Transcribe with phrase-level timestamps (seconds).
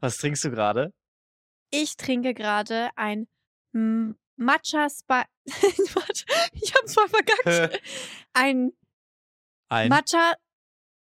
[0.00, 0.92] Was trinkst du gerade?
[1.70, 3.26] Ich trinke gerade ein
[3.72, 5.26] Matcha Spice.
[6.52, 7.80] ich hab's voll verkackt.
[8.32, 8.72] Ein
[9.68, 9.88] Ein.
[9.88, 10.34] Matcha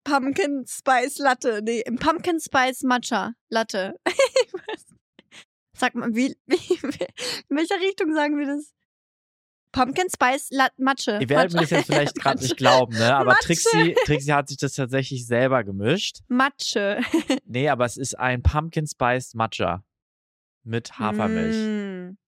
[0.04, 1.60] Pumpkin Spice Latte.
[1.62, 3.98] Nee, ein Pumpkin Spice Matcha Latte.
[5.76, 6.74] Sag mal, wie, wie,
[7.48, 8.72] in welcher Richtung sagen wir das?
[9.72, 11.18] Pumpkin Spice Lat Matcha.
[11.18, 13.14] Ihr werdet mir das jetzt vielleicht gerade nicht glauben, ne?
[13.14, 13.46] Aber Matsche.
[13.46, 16.18] Trixie, Trixie hat sich das tatsächlich selber gemischt.
[16.28, 17.00] Matsche.
[17.44, 19.82] Nee, aber es ist ein Pumpkin Spiced Matcha
[20.64, 21.56] mit Hafermilch.
[21.56, 22.18] Mm.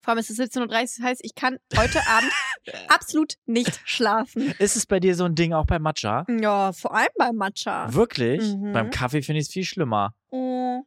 [0.00, 2.30] Vor allem ist es 17.30 Uhr, das heißt, ich kann heute Abend
[2.88, 4.54] absolut nicht schlafen.
[4.60, 6.24] Ist es bei dir so ein Ding auch bei Matcha?
[6.28, 7.92] Ja, vor allem beim Matcha.
[7.92, 8.40] Wirklich?
[8.54, 8.72] Mhm.
[8.72, 10.14] Beim Kaffee finde ich es viel schlimmer.
[10.30, 10.84] Oh.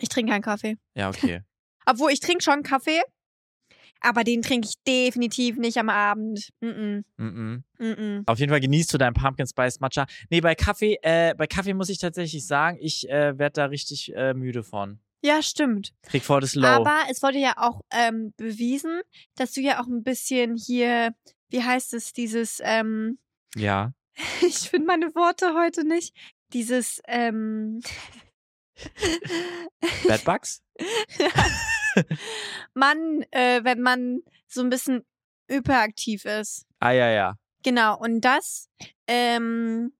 [0.00, 0.78] Ich trinke keinen Kaffee.
[0.94, 1.42] Ja, okay.
[1.84, 3.02] Obwohl, ich trinke schon Kaffee,
[4.00, 6.50] aber den trinke ich definitiv nicht am Abend.
[6.60, 8.22] Mm -mm, Mm -mm.
[8.26, 10.06] Auf jeden Fall genießt du deinen Pumpkin Spice Matcha.
[10.30, 14.12] Nee, bei Kaffee, äh, bei Kaffee muss ich tatsächlich sagen, ich äh, werde da richtig
[14.14, 15.00] äh, müde von.
[15.22, 15.92] Ja, stimmt.
[16.02, 16.66] Krieg voll das Low.
[16.66, 19.00] Aber es wurde ja auch ähm, bewiesen,
[19.34, 21.14] dass du ja auch ein bisschen hier,
[21.50, 23.18] wie heißt es, dieses, ähm,
[23.56, 23.92] ja.
[24.46, 26.14] ich finde meine Worte heute nicht,
[26.52, 27.80] dieses, ähm,
[30.06, 30.62] Bad Bugs?
[32.74, 35.04] man, äh, wenn man so ein bisschen
[35.48, 36.66] hyperaktiv ist.
[36.80, 37.34] Ah, ja, ja.
[37.62, 38.68] Genau, und das
[39.06, 39.92] ähm,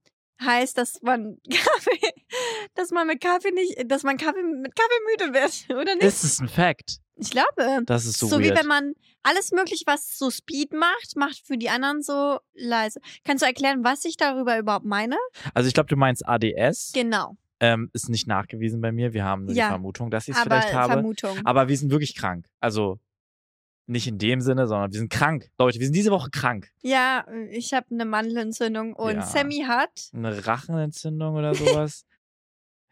[0.42, 2.12] heißt, dass man Kaffee,
[2.74, 6.04] dass man mit Kaffee nicht, dass man Kaffee mit Kaffee müde wird, oder nicht?
[6.04, 6.98] Ist es ein Fact?
[7.20, 7.82] ich glaube.
[7.84, 8.58] Das ist so, So, wie weird.
[8.60, 8.92] wenn man
[9.24, 13.00] alles mögliche, was so Speed macht, macht für die anderen so leise.
[13.24, 15.16] Kannst du erklären, was ich darüber überhaupt meine?
[15.52, 16.92] Also ich glaube, du meinst ADS.
[16.94, 17.36] Genau.
[17.60, 19.12] Ähm, ist nicht nachgewiesen bei mir.
[19.12, 19.66] Wir haben nur Ja.
[19.66, 20.92] die Vermutung, dass ich es vielleicht habe.
[20.94, 21.38] Vermutung.
[21.44, 22.46] Aber wir sind wirklich krank.
[22.60, 23.00] Also
[23.86, 25.48] nicht in dem Sinne, sondern wir sind krank.
[25.58, 26.70] Leute, wir sind diese Woche krank.
[26.82, 29.22] ja, ich habe eine Mandelentzündung und Ja.
[29.22, 30.10] Sammy hat.
[30.12, 32.04] Eine Rachenentzündung oder sowas.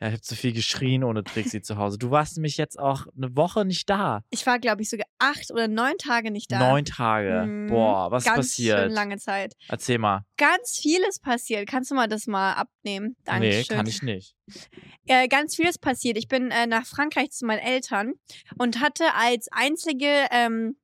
[0.00, 1.96] Ja, ich habe zu viel geschrien ohne Trixie zu Hause.
[1.98, 4.22] Du warst nämlich jetzt auch eine Woche nicht da.
[4.30, 6.58] Ich war, glaube ich, sogar acht oder neun Tage nicht da.
[6.58, 7.44] Neun Tage.
[7.46, 7.68] Mhm.
[7.68, 8.78] Boah, was Ganz passiert?
[8.80, 9.54] schön lange Zeit.
[9.68, 10.24] Erzähl mal.
[10.36, 11.68] Ganz vieles passiert.
[11.68, 13.16] Kannst du mal das mal abnehmen?
[13.24, 13.64] Dankeschön.
[13.70, 14.34] Nee, kann ich nicht.
[15.08, 16.18] Äh, ganz vieles passiert.
[16.18, 18.14] Ich bin äh, nach Frankreich zu meinen Eltern
[18.58, 20.76] und hatte als einzige ähm,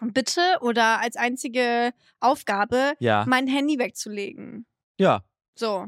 [0.00, 3.24] Bitte oder als einzige Aufgabe, Ja.
[3.28, 4.66] mein Handy wegzulegen.
[4.98, 5.22] Ja.
[5.54, 5.86] So.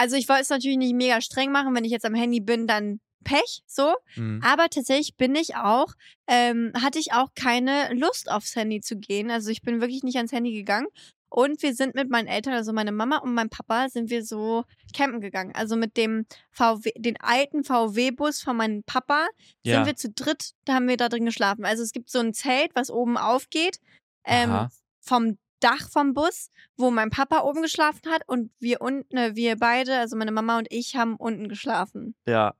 [0.00, 2.66] Also ich wollte es natürlich nicht mega streng machen, wenn ich jetzt am Handy bin,
[2.66, 3.94] dann Pech, so.
[4.16, 4.40] Mhm.
[4.42, 5.88] Aber tatsächlich bin ich auch,
[6.26, 9.30] ähm, hatte ich auch keine Lust aufs Handy zu gehen.
[9.30, 10.86] Also ich bin wirklich nicht ans Handy gegangen.
[11.28, 14.64] Und wir sind mit meinen Eltern, also meine Mama und mein Papa, sind wir so
[14.96, 15.52] campen gegangen.
[15.54, 19.26] Also mit dem VW, den alten VW-Bus von meinem Papa
[19.62, 19.76] Ja.
[19.76, 21.66] sind wir zu dritt, da haben wir da drin geschlafen.
[21.66, 23.78] Also es gibt so ein Zelt, was oben aufgeht,
[24.24, 24.68] ähm,
[25.02, 29.56] vom Dach vom Bus, wo mein Papa oben geschlafen hat und wir unten, äh, wir
[29.56, 32.14] beide, also meine Mama und ich, haben unten geschlafen.
[32.26, 32.54] Ja.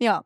[0.00, 0.24] Ja.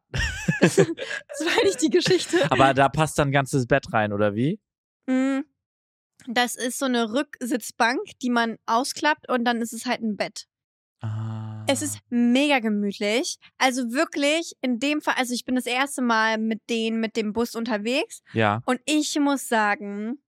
[0.61, 2.51] Das, das war nicht die Geschichte.
[2.51, 4.61] Aber da passt dann ein ganzes Bett rein, oder wie?
[5.07, 5.41] Mm,
[6.29, 10.47] Das ist so eine Rücksitzbank, die man ausklappt und dann ist es halt ein Bett.
[11.01, 11.65] Ah.
[11.69, 13.39] Es ist mega gemütlich.
[13.59, 17.33] Also wirklich, in dem Fall, also ich bin das erste Mal mit denen, mit dem
[17.33, 18.63] Bus unterwegs Ja.
[18.67, 20.19] und ich muss sagen,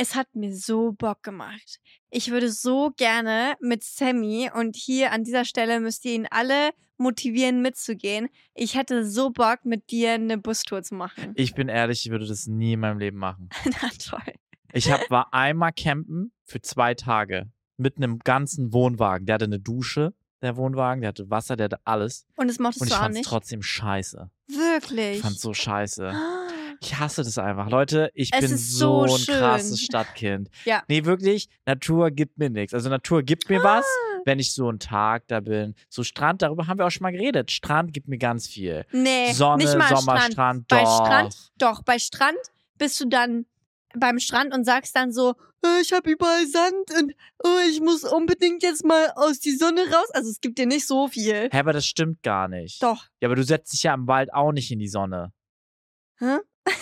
[0.00, 1.78] es hat mir so Bock gemacht.
[2.08, 6.70] Ich würde so gerne mit Sammy und hier an dieser Stelle müsst ihr ihn alle
[6.96, 8.28] motivieren mitzugehen.
[8.54, 11.32] Ich hätte so Bock mit dir eine Bustour zu machen.
[11.36, 13.50] Ich bin ehrlich, ich würde das nie in meinem Leben machen.
[13.66, 14.34] Na toll.
[14.72, 19.26] Ich hab, war einmal campen für zwei Tage mit einem ganzen Wohnwagen.
[19.26, 22.24] Der hatte eine Dusche, der Wohnwagen, der hatte Wasser, der hatte alles.
[22.36, 23.28] Und das mochtest Und ich du auch fand's nicht?
[23.28, 24.30] trotzdem scheiße.
[24.48, 25.16] Wirklich.
[25.16, 26.14] Ich fand's so scheiße.
[26.82, 27.68] Ich hasse das einfach.
[27.68, 30.48] Leute, ich Es bin so so ein krasses Stadtkind.
[30.64, 30.82] Ja.
[30.88, 32.72] Nee, wirklich, Natur gibt mir nichts.
[32.72, 34.20] Also Natur gibt mir was, Ah.
[34.24, 35.74] wenn ich so einen Tag da bin.
[35.90, 37.50] So Strand, darüber haben wir auch schon mal geredet.
[37.50, 38.86] Strand gibt mir ganz viel.
[38.92, 40.72] Nee, Sonne, nicht mal Sommerstrand, Strand.
[40.72, 40.78] doch.
[40.78, 42.38] Bei Strand, doch, bei Strand
[42.78, 43.44] bist du dann
[43.94, 47.12] beim Strand und sagst dann so, "Äh, ich habe überall Sand und
[47.44, 50.08] oh, ich muss unbedingt jetzt mal aus die Sonne raus.
[50.14, 51.50] Also es gibt dir nicht so viel.
[51.52, 52.82] Hä, aber das stimmt gar nicht.
[52.82, 53.04] Doch.
[53.20, 55.32] Ja, aber du setzt dich ja im Wald auch nicht in die Sonne.
[56.20, 56.38] Hä?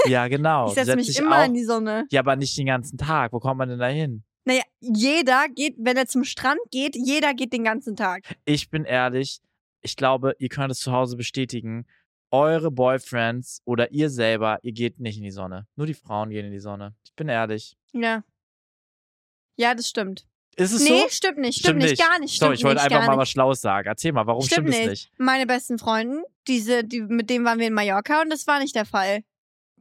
[0.07, 0.69] Ja, genau.
[0.69, 2.07] ich setze setzt mich immer auch, in die Sonne.
[2.11, 3.33] Ja, aber nicht den ganzen Tag.
[3.33, 4.25] Wo kommt man denn da hin?
[4.45, 8.25] Naja, jeder geht, wenn er zum Strand geht, jeder geht den ganzen Tag.
[8.45, 9.41] Ich bin ehrlich,
[9.83, 11.87] ich glaube, ihr könnt es zu Hause bestätigen.
[12.31, 15.67] Eure Boyfriends oder ihr selber, ihr geht nicht in die Sonne.
[15.77, 16.95] Nur die Frauen gehen in die Sonne.
[17.05, 17.77] Ich bin ehrlich.
[17.93, 18.23] Ja.
[19.57, 20.27] Ja, das stimmt.
[20.57, 21.09] Ist es nee, so?
[21.09, 21.61] stimmt nicht.
[21.61, 21.99] Stimmt, nicht.
[21.99, 22.39] Gar nicht.
[22.39, 23.21] Sorry, Stimmt ich wollte nicht, einfach mal nicht.
[23.21, 23.87] was Schlaues sagen.
[23.87, 24.89] Erzähl mal, warum stimmt, Stimmt es nicht.
[24.89, 25.13] nicht?
[25.19, 28.75] Meine besten Freunde, diese, die, mit denen waren wir in Mallorca und das war nicht
[28.75, 29.23] der Fall.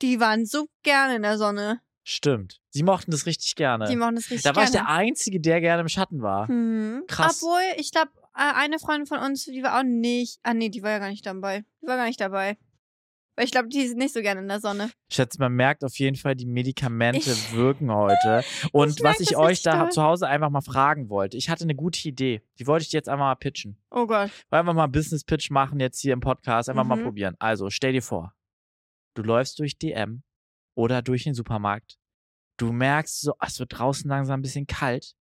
[0.02, 1.80] Die waren so gerne in der Sonne.
[2.04, 2.62] Stimmt.
[2.70, 3.86] Sie mochten das richtig gerne.
[3.88, 4.88] Die machen das richtig da war ich gerne.
[4.88, 6.48] der Einzige, der gerne im Schatten war.
[6.48, 7.04] Hm.
[7.08, 7.42] Krass.
[7.44, 10.40] Obwohl, ich glaube, eine Freundin von uns, die war auch nicht.
[10.44, 11.66] Ah, nee, die war ja gar nicht dabei.
[11.82, 12.58] Die war gar nicht dabei.
[13.36, 14.90] Weil ich glaube, die ist nicht so gerne in der Sonne.
[15.10, 18.44] Ich schätze, man merkt auf jeden Fall, die Medikamente Ich- wirken heute.
[18.72, 19.92] Und Ich was ich das euch da doll.
[19.92, 22.42] zu Hause einfach mal fragen wollte, ich hatte eine gute Idee.
[22.58, 23.78] Die wollte ich dir jetzt einfach mal pitchen.
[23.92, 24.32] Oh Gott.
[24.50, 26.70] Wollen wir mal einen Business-Pitch machen jetzt hier im Podcast?
[26.70, 27.04] Einfach mal Mhm.
[27.04, 27.36] probieren.
[27.38, 28.34] Also, stell dir vor,
[29.18, 30.24] du läufst durch DM
[30.76, 31.98] oder durch den Supermarkt.
[32.58, 35.16] Du merkst so, ah, es wird draußen langsam ein bisschen kalt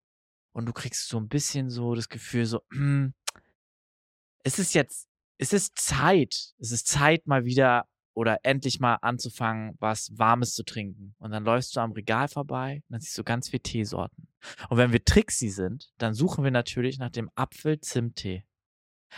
[0.52, 3.14] und du kriegst so ein bisschen so das Gefühl so, hm,
[4.44, 5.08] es ist jetzt,
[5.38, 6.54] es ist Zeit.
[6.58, 11.14] Es ist Zeit mal wieder oder endlich mal anzufangen, was Warmes zu trinken.
[11.18, 14.28] Und dann läufst du am Regal vorbei und dann siehst du ganz viele Teesorten.
[14.70, 18.44] Und wenn wir Trixie sind, dann suchen wir natürlich nach dem Apfel-Zimt-Tee.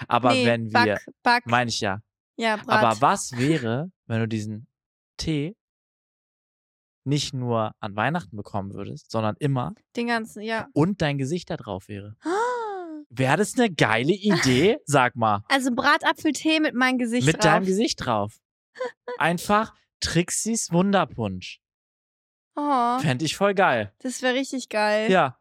[0.09, 0.99] Aber nee, wenn wir,
[1.45, 2.03] meine ich ja,
[2.39, 2.69] ja, Brat.
[2.83, 4.67] aber was wäre, wenn du diesen
[5.19, 5.55] Tee
[7.05, 10.69] nicht nur an Weihnachten bekommen würdest, sondern immer Den ganzen, ja.
[10.75, 12.17] und dein Gesicht da drauf wäre?
[13.11, 14.79] Wäre das eine geile Idee?
[14.85, 15.43] Sag mal.
[15.49, 17.43] Also Bratapfeltee mit meinem Gesicht Mit drauf.
[17.45, 18.39] deinem Gesicht drauf.
[19.19, 21.61] Einfach Trixis Wunderpunsch.
[22.55, 23.95] Oh, Fände ich voll geil.
[24.01, 25.11] das wäre richtig geil.
[25.11, 25.39] Ja.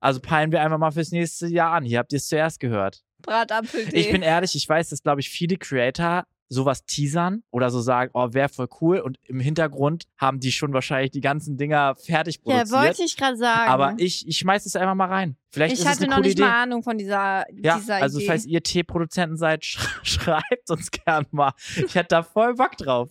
[0.00, 1.84] Also peilen wir einfach mal fürs nächste Jahr an.
[1.84, 3.02] Hier habt ihr es zuerst gehört.
[3.22, 3.96] Bratapfeltee.
[3.96, 8.10] Ich bin ehrlich, ich weiß, dass, glaube ich, viele Creator sowas teasern oder so sagen,
[8.14, 9.00] oh, wäre voll cool.
[9.00, 12.70] Und im Hintergrund haben die schon wahrscheinlich die ganzen Dinger fertig ja, produziert.
[12.70, 13.70] wollte ich gerade sagen.
[13.70, 15.36] Aber ich, ich schmeiß es einfach mal rein.
[15.50, 16.42] Vielleicht ich ist es hatte eine noch nicht Idee.
[16.42, 18.28] mal Ahnung von dieser, ja, dieser also Idee.
[18.28, 21.52] falls ihr Teeproduzenten seid, sch schreibt uns gern mal.
[21.76, 23.10] Ich hätte da voll Bock drauf.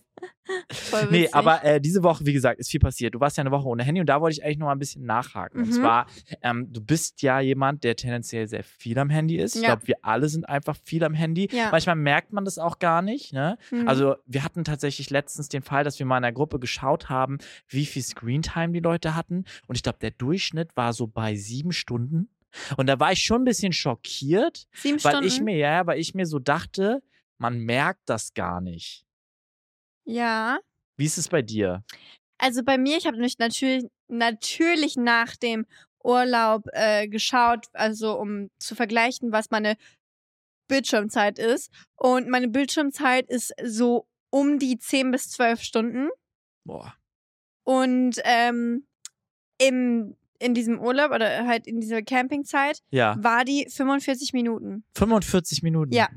[1.10, 3.14] Nee, aber äh, diese Woche, wie gesagt, ist viel passiert.
[3.14, 4.78] Du warst ja eine Woche ohne Handy und da wollte ich eigentlich noch mal ein
[4.78, 5.60] bisschen nachhaken.
[5.62, 5.72] Und Mhm.
[5.72, 6.06] zwar,
[6.42, 9.56] ähm, du bist ja jemand, der tendenziell sehr viel am Handy ist.
[9.56, 9.68] Ich Ja.
[9.68, 11.48] glaube, wir alle sind einfach viel am Handy.
[11.52, 11.70] Ja.
[11.70, 13.32] Manchmal merkt man das auch gar nicht.
[13.32, 13.58] Ne?
[13.70, 13.88] Mhm.
[13.88, 17.38] Also wir hatten tatsächlich letztens den Fall, dass wir mal in einer Gruppe geschaut haben,
[17.68, 19.44] wie viel Screentime die Leute hatten.
[19.66, 22.28] Und ich glaube, der Durchschnitt war so bei sieben Stunden.
[22.76, 25.28] Und da war ich schon ein bisschen schockiert, Sieben weil Stunden.
[25.28, 27.02] ich mir, ja, weil ich mir so dachte,
[27.36, 29.04] man merkt das gar nicht.
[30.08, 30.58] Ja.
[30.96, 31.84] Wie ist es bei dir?
[32.38, 35.66] Also bei mir, ich habe nicht natürlich, natürlich nach dem
[36.02, 39.76] Urlaub äh, geschaut, also um zu vergleichen, was meine
[40.68, 41.70] Bildschirmzeit ist.
[41.96, 46.08] Und meine Bildschirmzeit ist so um die 10 bis 12 Stunden.
[46.64, 46.94] Boah.
[47.64, 48.86] Und ähm,
[49.58, 53.16] im, in diesem Urlaub oder halt in dieser Campingzeit Ja.
[53.22, 54.84] war die 45 Minuten.
[54.96, 55.92] 45 Minuten.
[55.92, 56.08] Ja.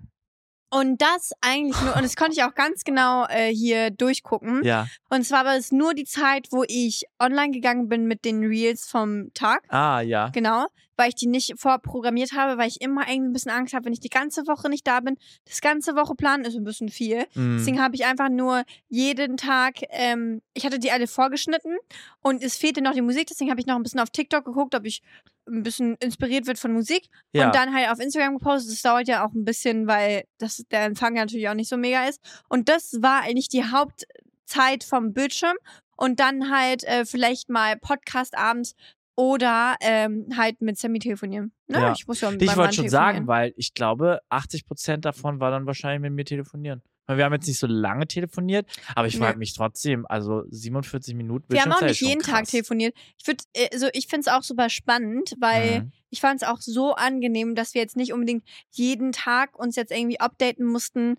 [0.73, 4.63] Und das eigentlich nur, und das konnte ich auch ganz genau äh, hier durchgucken.
[4.63, 4.87] Ja.
[5.09, 8.87] Und zwar war es nur die Zeit, wo ich online gegangen bin mit den Reels
[8.87, 9.63] vom Tag.
[9.67, 10.29] Ah, ja.
[10.29, 13.85] Genau, weil ich die nicht vorprogrammiert habe, weil ich immer irgendwie ein bisschen Angst habe,
[13.85, 15.17] wenn ich die ganze Woche nicht da bin.
[15.45, 17.25] Das ganze Woche planen ist ein bisschen viel.
[17.33, 17.57] Mm.
[17.57, 21.75] Deswegen habe ich einfach nur jeden Tag, ähm, ich hatte die alle vorgeschnitten
[22.21, 23.27] und es fehlte noch die Musik.
[23.27, 25.01] Deswegen habe ich noch ein bisschen auf TikTok geguckt, ob ich
[25.47, 27.07] ein bisschen inspiriert wird von Musik.
[27.33, 27.47] ja.
[27.47, 28.71] Und dann halt auf Instagram gepostet.
[28.73, 31.77] Das dauert ja auch ein bisschen, weil das, der Empfang ja natürlich auch nicht so
[31.77, 32.21] mega ist.
[32.49, 35.55] Und das war eigentlich die Hauptzeit vom Bildschirm.
[35.97, 38.75] Und dann halt äh, vielleicht mal Podcast abends
[39.15, 41.51] oder ähm, halt mit Sammy telefonieren.
[41.67, 41.79] Ne?
[41.79, 41.93] Ja.
[41.93, 45.51] Ich muss ja mit ich wollte schon sagen, weil ich glaube, 80 Prozent davon war
[45.51, 46.81] dann wahrscheinlich mit mir telefonieren.
[47.07, 48.65] Wir haben jetzt nicht so lange telefoniert,
[48.95, 49.19] aber ich Nee.
[49.19, 52.49] frage mich trotzdem, also 47 Minuten Wir haben auch nicht jeden Tag krass.
[52.51, 52.95] telefoniert.
[53.19, 53.43] Ich würde,
[53.73, 55.91] also ich finde es auch super spannend, weil Mhm.
[56.09, 59.91] ich fand es auch so angenehm, dass wir jetzt nicht unbedingt jeden Tag uns jetzt
[59.91, 61.17] irgendwie updaten mussten,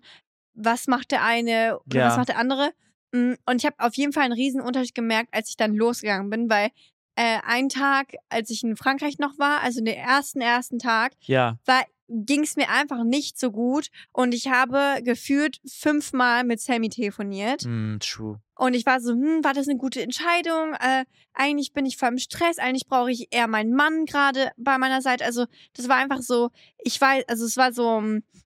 [0.55, 2.07] was macht der eine oder Ja.
[2.07, 2.71] was macht der andere.
[3.11, 6.29] Mm, Und ich habe auf jeden Fall einen riesen Unterschied gemerkt, als ich dann losgegangen
[6.29, 6.69] bin, weil
[7.15, 11.59] äh, ein Tag, als ich in Frankreich noch war, also den ersten, ersten Tag, Ja,
[11.65, 16.89] war ging es mir einfach nicht so gut und ich habe gefühlt fünfmal mit Sammy
[16.89, 17.65] telefoniert.
[17.65, 18.39] mm, true.
[18.55, 20.73] Und ich war so, hm, war das eine gute Entscheidung?
[20.79, 24.77] Äh, eigentlich bin ich voll im Stress, eigentlich brauche ich eher meinen Mann gerade bei
[24.77, 25.25] meiner Seite.
[25.25, 28.01] Also das war einfach so, ich weiß, also es war so,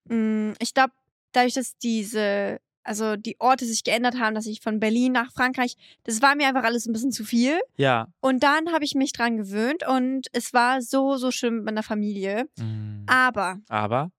[0.05, 0.93] mh, ich glaube,
[1.33, 5.75] dadurch, dass diese, also die Orte sich geändert haben, dass ich von Berlin nach Frankreich,
[6.03, 7.59] das war mir einfach alles ein bisschen zu viel.
[7.75, 8.07] Ja.
[8.21, 11.83] Und dann habe ich mich dran gewöhnt und es war so, so schön mit meiner
[11.83, 12.47] Familie.
[12.57, 13.03] Mm.
[13.07, 14.11] Aber, Aber,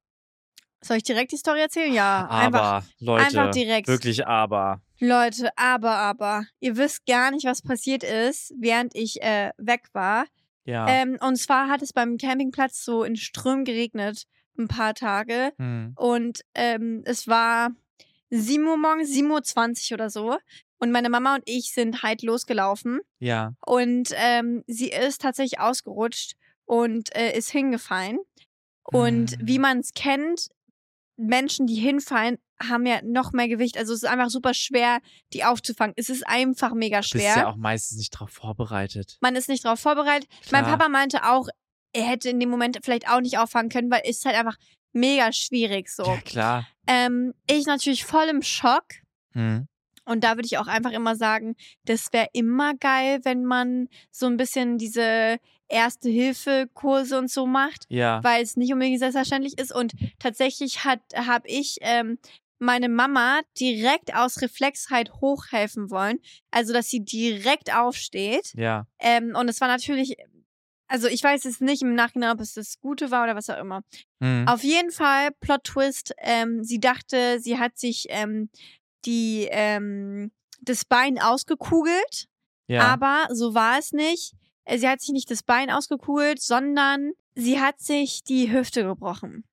[0.83, 1.93] soll ich direkt die Story erzählen?
[1.93, 3.89] Ja, aber, einfach, Leute, einfach direkt.
[3.89, 4.83] wirklich aber.
[5.01, 10.27] Leute, aber, aber, ihr wisst gar nicht, was passiert ist, während ich äh, weg war.
[10.65, 10.87] Ja.
[10.89, 14.25] Ähm, und zwar hat es beim Campingplatz so in Strömen geregnet,
[14.59, 15.53] ein paar Tage.
[15.57, 15.95] Hm.
[15.97, 17.71] Und ähm, es war
[18.31, 20.37] 7 Uhr morgens, 7.20 Uhr oder so.
[20.81, 23.01] Und meine Mama und ich sind halt losgelaufen.
[23.19, 23.55] Ja.
[23.67, 26.35] Und ähm, sie ist tatsächlich ausgerutscht
[26.67, 28.19] und äh, ist hingefallen.
[28.85, 29.47] Und Mhm.
[29.47, 30.49] wie man es kennt,
[31.17, 33.77] Menschen, die hinfallen, haben ja noch mehr Gewicht.
[33.77, 34.99] Also es ist einfach super schwer,
[35.33, 35.95] die aufzufangen.
[35.97, 37.37] Es ist einfach mega Bist schwer.
[37.37, 39.17] ja auch meistens nicht drauf vorbereitet.
[39.21, 40.29] Man ist nicht darauf vorbereitet.
[40.53, 40.79] Mein Klar.
[40.79, 41.49] Papa meinte auch,
[41.93, 44.57] er hätte in dem Moment vielleicht auch nicht auffangen können, weil ist halt einfach
[44.93, 46.05] mega schwierig so.
[46.05, 46.69] Ja, klar.
[46.87, 48.85] Ähm, ich natürlich voll im Schock.
[49.33, 49.67] Hm.
[50.05, 51.55] Und da würde ich auch einfach immer sagen,
[51.85, 58.23] das wäre immer geil, wenn man so ein bisschen diese Erste-Hilfe-Kurse und so macht, Ja.
[58.25, 59.75] weil es nicht unbedingt selbstverständlich ist.
[59.75, 62.19] Und tatsächlich hat habe ich ähm,
[62.59, 66.19] meine Mama direkt aus Reflex halt hochhelfen wollen.
[66.51, 68.53] Also, dass sie direkt aufsteht.
[68.55, 68.87] Ja.
[68.99, 70.17] Ähm, und es war natürlich,
[70.89, 73.59] also ich weiß jetzt nicht im Nachhinein, ob es das Gute war oder was auch
[73.59, 73.83] immer.
[74.23, 74.47] Hm.
[74.49, 78.51] Auf jeden Fall, Plot Twist, ähm, sie dachte, sie hat sich ähm,
[79.05, 82.27] die, ähm, das Bein ausgekugelt,
[82.67, 82.83] Ja.
[82.83, 84.33] aber so war es nicht.
[84.65, 89.45] Äh, Sie hat sich nicht das Bein ausgekugelt, sondern sie hat sich die Hüfte gebrochen.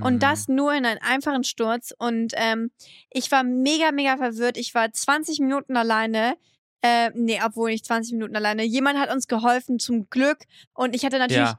[0.00, 1.92] Und das nur in einem einfachen Sturz.
[1.98, 2.70] Und ähm,
[3.10, 4.56] ich war mega, mega verwirrt.
[4.56, 6.38] Ich war 20 Minuten alleine.
[6.84, 8.62] Äh, nee, obwohl nicht 20 Minuten alleine.
[8.62, 10.38] Jemand hat uns geholfen, zum Glück.
[10.74, 11.58] Und ich hatte natürlich Ja.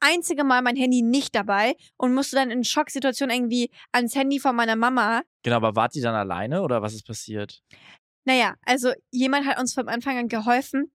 [0.00, 4.54] einzige Mal mein Handy nicht dabei und musste dann in Schocksituationen irgendwie ans Handy von
[4.54, 5.22] meiner Mama.
[5.42, 7.62] Genau, aber wart ihr dann alleine oder was ist passiert?
[8.26, 10.92] Naja, also jemand hat uns vom Anfang an geholfen.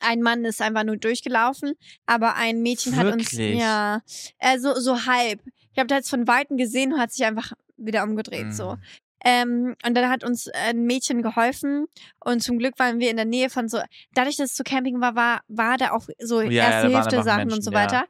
[0.00, 1.74] Ein Mann ist einfach nur durchgelaufen,
[2.06, 3.58] aber ein Mädchen hat uns, Wirklich?
[3.60, 4.00] ja,
[4.38, 5.40] also so halb.
[5.72, 8.76] Ich habe da jetzt von Weitem gesehen und hat sich einfach wieder umgedreht, so.
[9.24, 9.30] Hm.
[9.70, 11.86] Ähm, und dann hat uns ein Mädchen geholfen
[12.24, 13.78] und zum Glück waren wir in der Nähe von so,
[14.14, 16.84] dadurch, dass es so Camping war, war, war da auch so Ja, ja, da waren
[16.84, 17.78] einfach Erste-Hilfe-Sachen und Menschen, so ja.
[17.78, 18.04] weiter.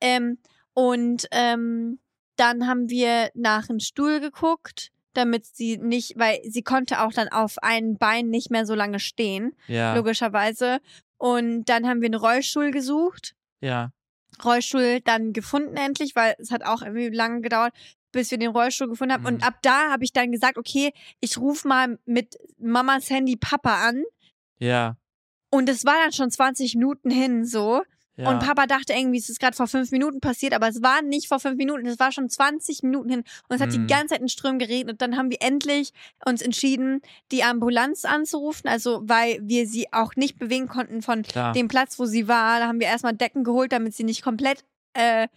[0.00, 0.38] Ähm,
[0.74, 1.98] und ähm,
[2.36, 7.28] dann haben wir nach einem Stuhl geguckt, damit sie nicht, weil sie konnte auch dann
[7.28, 9.94] auf einem Bein nicht mehr so lange stehen, Ja.
[9.96, 10.78] logischerweise.
[11.16, 13.34] Und dann haben wir einen Rollstuhl gesucht.
[13.60, 13.90] Ja.
[14.44, 17.72] Rollstuhl dann gefunden endlich, weil es hat auch irgendwie lange gedauert,
[18.12, 19.22] bis wir den Rollstuhl gefunden haben.
[19.22, 19.26] Mhm.
[19.28, 23.88] Und ab da habe ich dann gesagt, okay, ich rufe mal mit Mamas Handy Papa
[23.88, 24.02] an.
[24.58, 24.96] Ja.
[25.50, 27.82] Und es war dann schon 20 Minuten hin so.
[28.16, 28.30] Ja.
[28.30, 31.28] Und Papa dachte irgendwie, es ist gerade vor fünf Minuten passiert, aber es war nicht
[31.28, 33.20] vor fünf Minuten, es war schon 20 Minuten hin.
[33.48, 33.86] Und es hat Mhm.
[33.86, 34.94] die ganze Zeit in Strömen geregnet.
[34.94, 35.92] Und dann haben wir endlich
[36.26, 37.00] uns entschieden,
[37.30, 38.68] die Ambulanz anzurufen.
[38.68, 41.52] Also, weil wir sie auch nicht bewegen konnten von Klar.
[41.52, 42.58] dem Platz, wo sie war.
[42.58, 45.28] Da haben wir erstmal Decken geholt, damit sie nicht komplett äh,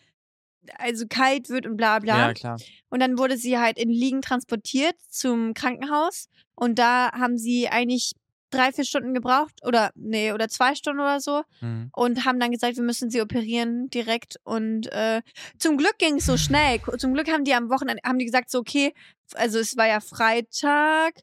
[0.77, 2.27] also kalt wird und bla bla.
[2.27, 2.57] Ja, klar.
[2.89, 6.29] Und dann wurde sie halt in Liegen transportiert zum Krankenhaus.
[6.55, 8.13] Und da haben sie eigentlich
[8.51, 11.89] drei, vier Stunden gebraucht oder nee, oder zwei Stunden oder so Hm.
[11.93, 14.35] und haben dann gesagt, wir müssen sie operieren direkt.
[14.43, 15.21] Und äh,
[15.57, 16.81] zum Glück ging es so schnell.
[16.97, 18.93] Zum Glück haben die am Wochenende, haben die gesagt, so, okay,
[19.33, 21.13] also es war ja Freitag,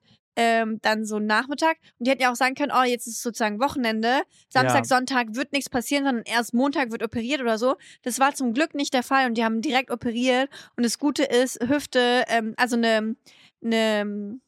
[0.40, 1.78] ähm, dann so Nachmittag.
[1.98, 4.22] Und die hätten ja auch sagen können, oh, jetzt ist sozusagen Wochenende.
[4.48, 4.84] Samstag, Ja.
[4.84, 7.76] Sonntag wird nichts passieren, sondern erst Montag wird operiert oder so.
[8.02, 10.48] Das war zum Glück nicht der Fall und die haben direkt operiert.
[10.76, 13.16] Und das Gute ist, Hüfte, ähm, also eine,
[13.64, 14.38] eine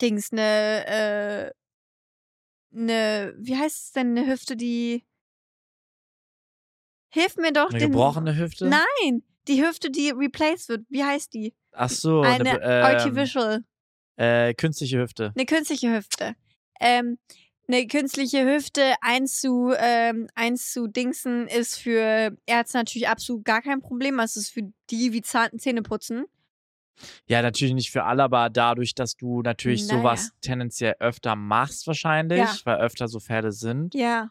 [0.00, 1.50] Dings, eine, äh,
[2.72, 5.04] eine, wie heißt es denn, eine Hüfte, die.
[7.12, 7.90] Hilf mir doch Eine den.
[7.90, 8.68] gebrochene Hüfte?
[8.68, 10.86] Nein, die Hüfte, die replaced wird.
[10.88, 11.56] Wie heißt die?
[11.72, 13.64] Ach so, eine eine, ähm, Artificial.
[14.20, 15.32] Äh, künstliche Hüfte.
[15.34, 16.34] Eine künstliche Hüfte.
[16.80, 17.18] Ähm,
[17.66, 18.94] eine künstliche Hüfte
[19.78, 24.18] ähm, einzudingsen ist für Ärzte natürlich absolut gar kein Problem.
[24.20, 26.24] Also es ist für die wie Zähne putzen.
[27.26, 29.98] Ja, natürlich nicht für alle, aber dadurch, dass du natürlich Naja.
[30.00, 32.54] sowas tendenziell öfter machst wahrscheinlich, Ja.
[32.64, 33.94] weil öfter so Fälle sind.
[33.94, 34.30] Ja.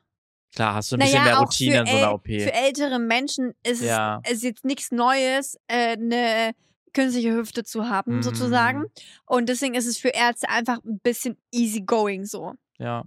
[0.54, 2.26] Klar, hast du ein bisschen naja, mehr auch Routine in so einer OP.
[2.28, 4.20] für ältere Menschen ist Ja.
[4.24, 6.54] es ist jetzt nichts Neues, äh, eine
[6.94, 8.24] künstliche Hüfte zu haben, Mhm.
[8.24, 8.86] sozusagen.
[9.26, 12.54] Und deswegen ist es für Ärzte einfach ein bisschen easy going so.
[12.78, 13.04] Ja.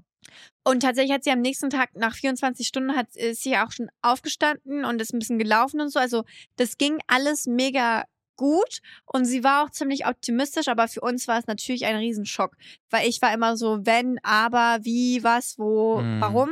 [0.64, 3.88] Und tatsächlich hat sie am nächsten Tag, nach 24 Stunden, hat, ist sie auch schon
[4.02, 5.98] aufgestanden und ist ein bisschen gelaufen und so.
[5.98, 6.24] Also
[6.56, 8.04] das ging alles mega
[8.36, 12.56] gut und sie war auch ziemlich optimistisch, aber für uns war es natürlich ein Riesenschock,
[12.90, 16.20] weil ich war immer so, wenn, aber, wie, was, wo, Mhm.
[16.20, 16.50] warum.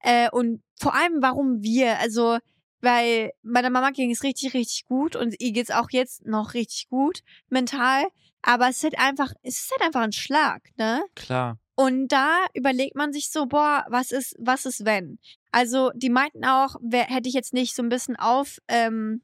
[0.00, 1.98] Äh, und vor allem, warum wir?
[1.98, 2.38] Also,
[2.84, 6.88] weil meiner Mama ging es richtig, richtig gut und ihr geht's auch jetzt noch richtig
[6.88, 8.04] gut mental.
[8.42, 11.02] Aber es ist halt einfach, es ist halt einfach ein Schlag, ne?
[11.14, 11.58] Klar.
[11.76, 15.18] Und da überlegt man sich so, boah, was ist, was ist wenn?
[15.50, 19.22] Also, die meinten auch, wer, hätte ich jetzt nicht so ein bisschen auf, ähm,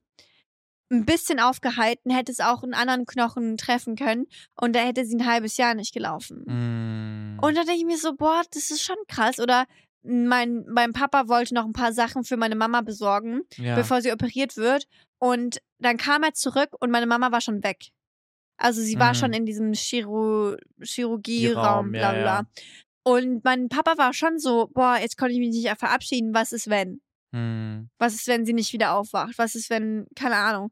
[0.90, 4.26] ein bisschen aufgehalten, hätte es auch einen anderen Knochen treffen können
[4.57, 6.43] und da hätte sie ein halbes Jahr nicht gelaufen.
[6.47, 7.38] Mm.
[7.40, 9.38] Und da denke ich mir so, boah, das ist schon krass.
[9.38, 9.67] Oder
[10.02, 13.75] mein, mein Papa wollte noch ein paar Sachen für meine Mama besorgen, ja.
[13.75, 14.87] bevor sie operiert wird.
[15.19, 17.88] Und dann kam er zurück und meine Mama war schon weg.
[18.57, 19.14] Also sie war Mhm.
[19.14, 22.40] schon in diesem Chiro Chirurgieraum, Raum, bla ja, bla.
[22.40, 22.47] ja.
[23.02, 26.35] Und mein Papa war schon so, boah, jetzt konnte ich mich nicht verabschieden.
[26.35, 27.00] Was ist, wenn?
[27.33, 27.88] Mm.
[27.99, 29.38] Was ist, wenn sie nicht wieder aufwacht?
[29.38, 30.71] Was ist, wenn, keine Ahnung.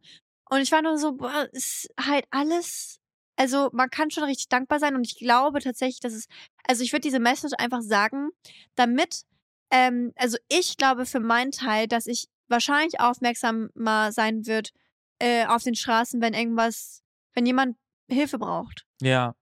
[0.51, 2.99] Und ich war nur so, boah, ist halt alles.
[3.39, 6.27] Also man kann schon richtig dankbar sein und ich glaube tatsächlich, dass es,
[6.67, 8.31] also ich würde diese Message einfach sagen,
[8.75, 9.23] damit,
[9.71, 14.73] ähm, also ich glaube für meinen Teil, dass ich wahrscheinlich aufmerksamer sein wird
[15.21, 17.05] äh, auf den Straßen, wenn irgendwas,
[17.35, 17.77] wenn jemand
[18.11, 18.87] Hilfe braucht.
[19.01, 19.37] Ja.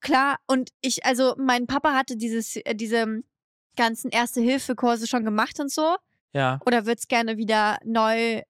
[0.00, 3.22] Klar, und ich, also mein Papa hatte dieses, äh, diese
[3.74, 5.96] ganzen Erste-Hilfe-Kurse schon gemacht und so.
[6.34, 6.60] Ja.
[6.66, 8.42] Oder würde es gerne wieder neu,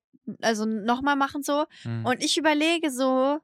[0.43, 1.65] also nochmal machen so.
[1.83, 2.05] Hm.
[2.05, 3.39] Und ich überlege so,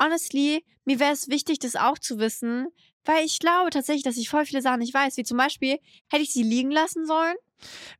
[0.00, 2.68] honestly, mir wäre es wichtig, das auch zu wissen,
[3.04, 5.16] weil ich glaube tatsächlich, dass ich voll viele Sachen nicht weiß.
[5.16, 5.78] Wie zum Beispiel,
[6.10, 7.36] hätte ich sie liegen lassen sollen?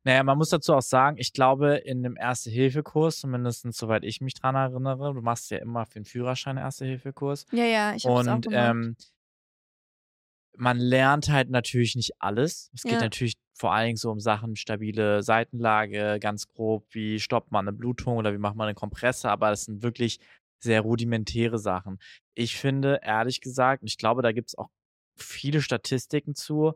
[0.03, 4.33] Naja, man muss dazu auch sagen, ich glaube, in dem Erste-Hilfe-Kurs, zumindest soweit ich mich
[4.33, 7.45] dran erinnere, du machst ja immer für den Führerschein Erste-Hilfe-Kurs.
[7.51, 8.55] Ja, ja, ich habe auch Und gemacht.
[8.55, 8.95] ähm,
[10.57, 12.69] man lernt halt natürlich nicht alles.
[12.73, 12.99] Es geht Ja.
[13.01, 17.77] natürlich vor allen Dingen so um Sachen, stabile Seitenlage, ganz grob, wie stoppt man eine
[17.77, 20.19] Blutung oder wie macht man einen Kompressor, aber das sind wirklich
[20.63, 21.99] sehr rudimentäre Sachen.
[22.33, 24.69] Ich finde, ehrlich gesagt, und ich glaube, da gibt es auch
[25.17, 26.73] viele Statistiken zu.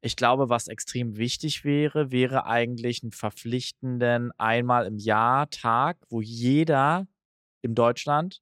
[0.00, 6.20] Ich glaube, was extrem wichtig wäre, wäre eigentlich einen verpflichtenden einmal im Jahr Tag, wo
[6.20, 7.06] jeder
[7.62, 8.40] in Deutschland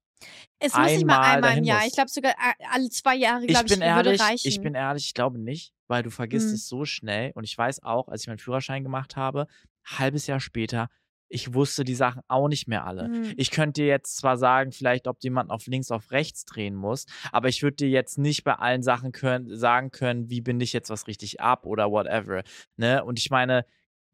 [0.58, 1.78] es muss nicht mal einmal im Jahr.
[1.78, 1.88] muss.
[1.88, 2.34] Ich glaube sogar
[2.70, 4.48] alle zwei Jahre, Ich glaube ich, bin ehrlich, würde reichen.
[4.48, 6.54] ich bin ehrlich, ich glaube nicht, weil du vergisst Hm.
[6.54, 7.32] es so schnell.
[7.34, 9.46] Und ich weiß auch, als ich meinen Führerschein gemacht habe,
[9.84, 10.88] halbes Jahr später,
[11.28, 13.04] ich wusste die Sachen auch nicht mehr alle.
[13.04, 13.34] Hm.
[13.36, 17.06] Ich könnte dir jetzt zwar sagen, vielleicht, ob jemand auf links, auf rechts drehen muss,
[17.32, 20.72] aber ich würde dir jetzt nicht bei allen Sachen können, sagen können, wie binde ich
[20.72, 22.42] jetzt was richtig ab oder whatever.
[22.76, 23.04] Ne?
[23.04, 23.64] Und ich meine,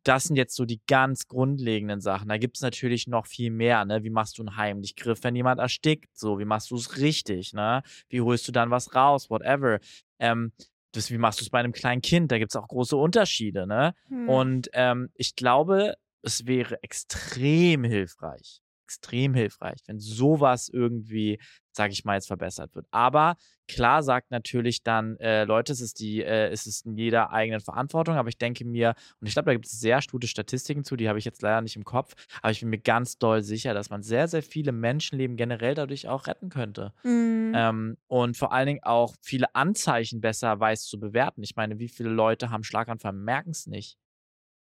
[0.04, 2.28] das sind jetzt so die ganz grundlegenden Sachen.
[2.28, 4.02] Da gibt es natürlich noch viel mehr, ne?
[4.02, 6.16] Wie machst du einen heimlich Griff, wenn jemand erstickt?
[6.16, 7.82] So, wie machst du es richtig, ne?
[8.08, 9.78] Wie holst du dann was raus, whatever.
[10.18, 10.52] Ähm,
[10.92, 12.32] das, wie machst du es bei einem kleinen Kind?
[12.32, 13.94] Da gibt es auch große Unterschiede, ne?
[14.08, 14.28] Hm.
[14.28, 21.40] Und ähm, ich glaube, es wäre extrem hilfreich, extrem hilfreich, wenn sowas irgendwie,
[21.72, 22.86] sage ich mal, jetzt verbessert wird.
[22.90, 23.36] Aber
[23.66, 27.60] klar sagt natürlich dann, äh, Leute, es ist die, äh, es ist in jeder eigenen
[27.60, 30.96] Verantwortung, aber ich denke mir, und ich glaube, da gibt es sehr gute Statistiken zu,
[30.96, 33.72] die habe ich jetzt leider nicht im Kopf, aber ich bin mir ganz doll sicher,
[33.74, 36.92] dass man sehr, sehr viele Menschenleben generell dadurch auch retten könnte.
[37.02, 37.52] Hm.
[37.54, 41.42] Ähm, und vor allen Dingen auch viele Anzeichen besser weiß zu bewerten.
[41.42, 43.98] Ich meine, wie viele Leute haben Schlaganfall, merken es nicht.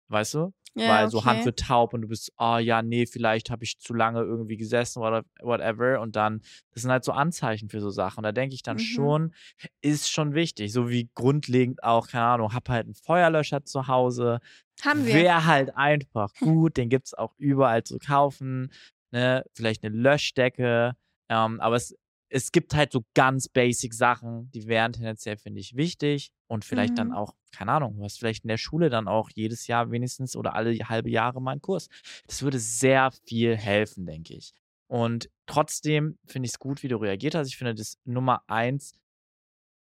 [0.07, 0.53] Weißt du?
[0.77, 1.45] Ja, Weil so Hand okay.
[1.45, 5.01] wird taub und du bist, oh ja, nee, vielleicht habe ich zu lange irgendwie gesessen
[5.01, 6.01] oder whatever.
[6.01, 8.17] Und dann, das sind halt so Anzeichen für so Sachen.
[8.19, 8.81] Und da denke ich dann Mhm.
[8.81, 9.33] schon,
[9.81, 10.73] ist schon wichtig.
[10.73, 14.39] So wie grundlegend auch, keine Ahnung, hab halt einen Feuerlöscher zu Hause.
[14.83, 15.13] Haben wir.
[15.13, 18.69] Wäre halt einfach gut, den gibt es auch überall zu kaufen.
[19.11, 19.45] Ne?
[19.53, 20.93] Vielleicht eine Löschdecke.
[21.29, 21.95] Ähm, aber es,
[22.29, 26.31] es gibt halt so ganz basic Sachen, die wären tendenziell, finde ich, wichtig.
[26.47, 27.13] Und vielleicht dann Mhm.
[27.13, 30.53] auch, keine Ahnung, du hast vielleicht in der Schule dann auch jedes Jahr wenigstens oder
[30.55, 31.87] alle halbe Jahre mal einen Kurs.
[32.27, 34.53] Das würde sehr viel helfen, denke ich.
[34.87, 37.47] Und trotzdem finde ich es gut, wie du reagiert hast.
[37.47, 38.93] Ich finde, das Nummer eins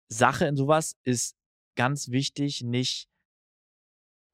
[0.07, 1.35] Sache in sowas ist
[1.75, 3.07] ganz wichtig, nicht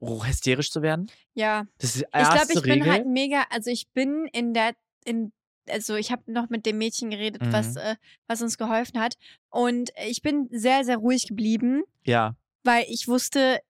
[0.00, 1.10] hysterisch zu werden.
[1.34, 1.66] Ja.
[1.78, 2.90] Das ist die Ich glaube, erste ich bin Regel.
[2.92, 5.32] halt mega, also ich bin in der, in,
[5.70, 7.80] also ich habe noch mit dem Mädchen geredet, was, Mhm.
[7.80, 7.96] äh,
[8.26, 9.16] was uns geholfen hat.
[9.50, 13.60] Und ich bin sehr, sehr ruhig geblieben, ja, weil ich wusste,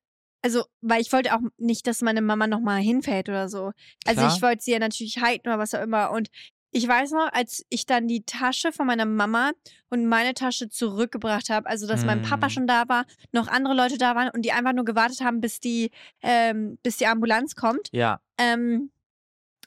[0.43, 3.73] also, weil ich wollte auch nicht, dass meine Mama nochmal hinfällt oder so.
[4.07, 4.35] Also Klar.
[4.35, 6.11] ich wollte sie ja natürlich halten oder was auch immer.
[6.11, 6.29] Und
[6.75, 9.53] ich weiß noch, als ich dann die Tasche von meiner Mama
[9.91, 12.51] und meine Tasche zurückgebracht habe, also dass mein Papa Mhm.
[12.51, 15.61] schon da war, noch andere Leute da waren und die einfach nur gewartet haben, bis
[15.61, 15.91] die,
[16.23, 18.91] ähm, bis die Ambulanz kommt, ja, ähm,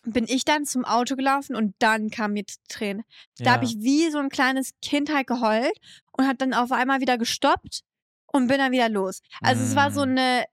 [0.06, 3.04] bin ich dann zum Auto gelaufen und dann kam mir Tränen.
[3.38, 3.52] Da ja.
[3.54, 5.78] habe ich wie so ein kleines Kind halt geheult
[6.12, 7.82] und hat dann auf einmal wieder gestoppt
[8.28, 9.22] und bin dann wieder los.
[9.42, 10.10] Also es war so Mm.
[10.10, 10.46] eine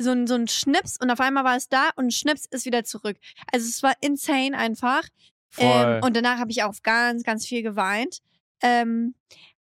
[0.00, 2.64] so ein, so ein Schnips und auf einmal war es da und ein Schnips ist
[2.66, 3.16] wieder zurück.
[3.52, 5.02] Also es war insane einfach.
[5.56, 8.18] Ähm, und danach habe ich auch ganz, ganz viel geweint.
[8.62, 9.14] Ähm,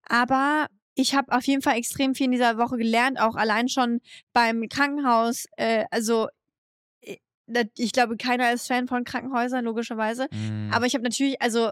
[0.09, 4.00] aber ich habe auf jeden Fall extrem viel in dieser Woche gelernt, auch allein schon
[4.33, 5.46] beim Krankenhaus.
[5.57, 6.29] Äh, also
[7.76, 10.28] ich glaube, keiner ist Fan von Krankenhäusern, logischerweise.
[10.30, 10.72] Mm.
[10.72, 11.70] Aber ich habe natürlich, also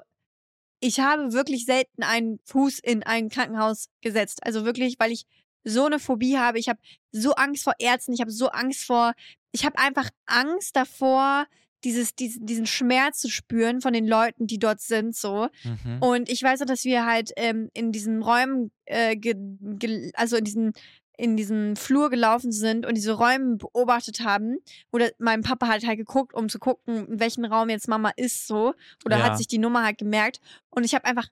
[0.81, 4.45] ich habe wirklich selten einen Fuß in ein Krankenhaus gesetzt.
[4.45, 5.25] Also wirklich, weil ich
[5.65, 6.59] so eine Phobie habe.
[6.59, 6.81] Ich habe
[7.13, 8.13] so Angst vor Ärzten.
[8.13, 9.13] Ich habe so Angst vor.
[9.53, 11.47] Ich habe einfach Angst davor,
[11.85, 15.49] dieses, diesen, diesen Schmerz zu spüren von den Leuten, die dort sind, so.
[15.65, 15.99] mhm.
[16.01, 20.37] Und ich weiß noch, dass wir halt ähm, in diesen Räumen, äh, ge, ge, also
[20.37, 20.73] in diesen,
[21.19, 24.59] in diesen Flur gelaufen sind und diese Räume beobachtet haben.
[24.93, 28.47] Oder mein Papa hat halt geguckt, um zu gucken, in welchem Raum jetzt Mama ist,
[28.47, 28.75] so.
[29.05, 29.25] Oder Ja.
[29.25, 30.41] hat sich die Nummer halt gemerkt.
[30.71, 31.29] Und ich habe einfach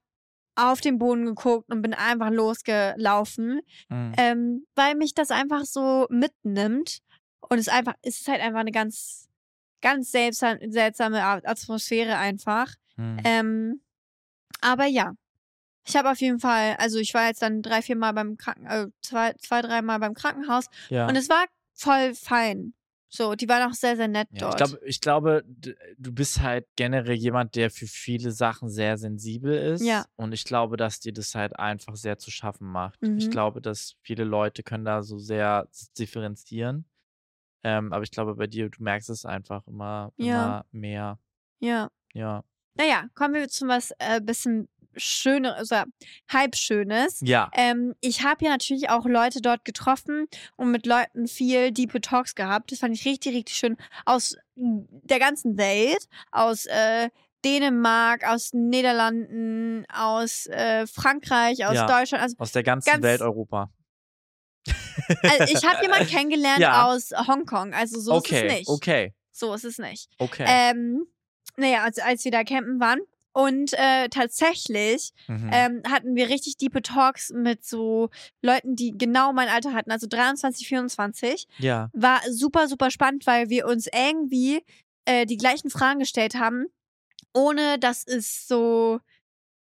[0.56, 4.12] auf den Boden geguckt und bin einfach losgelaufen, Mm.
[4.18, 6.98] ähm, weil mich das einfach so mitnimmt.
[7.48, 9.28] Und es einfach, es ist halt einfach eine ganz,
[9.80, 12.74] ganz seltsam, seltsame Atmosphäre einfach.
[12.96, 13.16] Mm.
[13.24, 13.80] Ähm,
[14.60, 15.14] aber ja,
[15.90, 18.66] ich habe auf jeden Fall, also ich war jetzt dann drei, vier Mal beim Kranken,
[18.66, 21.06] äh, zwei, zwei, drei Mal beim Krankenhaus ja.
[21.08, 22.74] und es war voll fein.
[23.12, 24.56] So, die waren auch sehr, sehr nett Ja, ich, dort.
[24.58, 25.44] glaube, ich glaube,
[25.98, 29.82] du bist halt generell jemand, der für viele Sachen sehr sensibel ist.
[29.82, 30.04] Ja.
[30.14, 33.00] Und ich glaube, dass dir das halt einfach sehr zu schaffen macht.
[33.02, 33.30] Ich Mhm.
[33.30, 35.66] glaube, dass viele Leute können da so sehr
[35.98, 36.84] differenzieren.
[37.64, 40.26] Ähm, aber ich glaube, bei dir, du merkst es einfach immer, Ja.
[40.26, 41.18] immer mehr.
[41.58, 41.90] ja.
[42.12, 42.44] Ja.
[42.74, 45.84] Naja, kommen wir zu was äh, bisschen Schöneres, oder
[46.32, 47.20] halb Schönes.
[47.22, 47.50] Ja.
[47.54, 50.26] Ähm, ich habe ja natürlich auch Leute dort getroffen
[50.56, 52.72] und mit Leuten viel Deep Talks gehabt.
[52.72, 53.76] Das fand ich richtig, richtig schön.
[54.04, 57.08] Aus der ganzen Welt, aus äh,
[57.44, 61.86] Dänemark, aus den Niederlanden, aus äh, Frankreich, aus Ja.
[61.86, 62.22] Deutschland.
[62.22, 63.70] Also, Aus der ganzen ganz- Welt Europa.
[65.22, 66.86] also ich habe jemanden kennengelernt Ja.
[66.86, 67.72] aus Hongkong.
[67.72, 68.68] Also so ist okay, es nicht.
[68.68, 70.10] okay, So ist es nicht.
[70.18, 70.44] okay.
[70.46, 71.06] Ähm,
[71.56, 73.00] naja, also als wir da campen waren.
[73.32, 75.50] Und äh, tatsächlich mhm.
[75.52, 78.10] ähm, hatten wir richtig diepe Talks mit so
[78.42, 81.46] Leuten, die genau mein Alter hatten, also 23, 24.
[81.58, 81.90] ja.
[81.92, 84.64] War super, super spannend, weil wir uns irgendwie
[85.04, 86.66] äh, die gleichen Fragen gestellt haben,
[87.32, 88.98] ohne dass es so,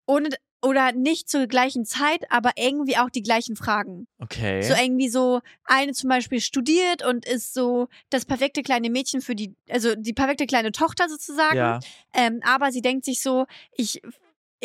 [0.06, 0.30] ohne
[0.63, 4.08] oder nicht zur gleichen Zeit, aber irgendwie auch die gleichen Fragen.
[4.19, 4.62] Okay.
[4.62, 9.36] So irgendwie so, eine zum Beispiel studiert und ist so das perfekte kleine Mädchen für
[9.36, 11.58] die, also die perfekte kleine Tochter sozusagen.
[11.58, 11.80] ja.
[12.13, 13.45] Ähm, aber sie denkt sich so,
[13.76, 14.02] ich,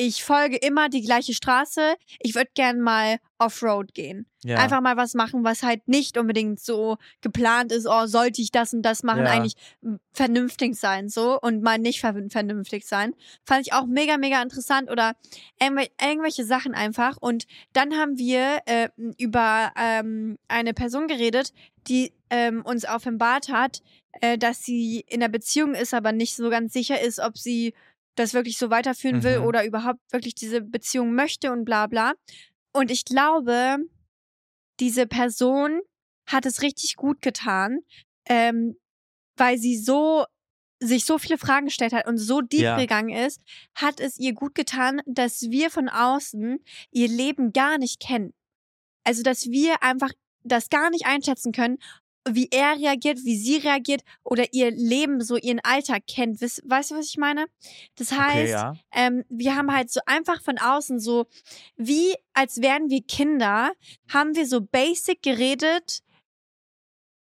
[0.00, 1.96] ich folge immer die gleiche Straße.
[2.20, 4.26] Ich würde gern mal Offroad gehen.
[4.44, 4.58] Ja.
[4.58, 8.72] Einfach mal was machen, was halt nicht unbedingt so geplant ist, oh, sollte ich das
[8.72, 9.32] und das machen, Ja.
[9.32, 9.54] eigentlich
[10.12, 13.12] vernünftig sein, so und mal nicht ver vernünftig sein.
[13.44, 15.16] Fand ich auch mega, mega interessant oder
[15.60, 17.16] irgendwel irgendwelche Sachen einfach.
[17.16, 21.52] Und dann haben wir äh, über ähm, eine Person geredet,
[21.88, 23.82] die ähm, uns offenbart hat,
[24.20, 27.74] äh, dass sie in einer Beziehung ist, aber nicht so ganz sicher ist, ob sie
[28.18, 29.44] das wirklich so weiterführen will Mhm.
[29.46, 32.12] oder überhaupt wirklich diese Beziehung möchte und bla bla.
[32.72, 33.78] Und ich glaube,
[34.80, 35.80] diese Person
[36.26, 37.80] hat es richtig gut getan,
[38.26, 38.76] ähm,
[39.36, 40.24] weil sie so
[40.80, 42.76] sich so viele Fragen gestellt hat und so deep Ja.
[42.78, 43.40] gegangen ist,
[43.74, 48.32] hat es ihr gut getan, dass wir von außen ihr Leben gar nicht kennen.
[49.02, 50.12] Also, dass wir einfach
[50.44, 51.78] das gar nicht einschätzen können,
[52.34, 56.40] wie er reagiert, wie sie reagiert oder ihr Leben, so ihren Alltag kennt.
[56.40, 57.46] Weißt, weißt du, was ich meine?
[57.96, 58.74] Das heißt, okay, ja.
[58.92, 61.26] ähm, wir haben halt so einfach von außen so,
[61.76, 63.72] wie als wären wir Kinder,
[64.08, 66.02] haben wir so basic geredet,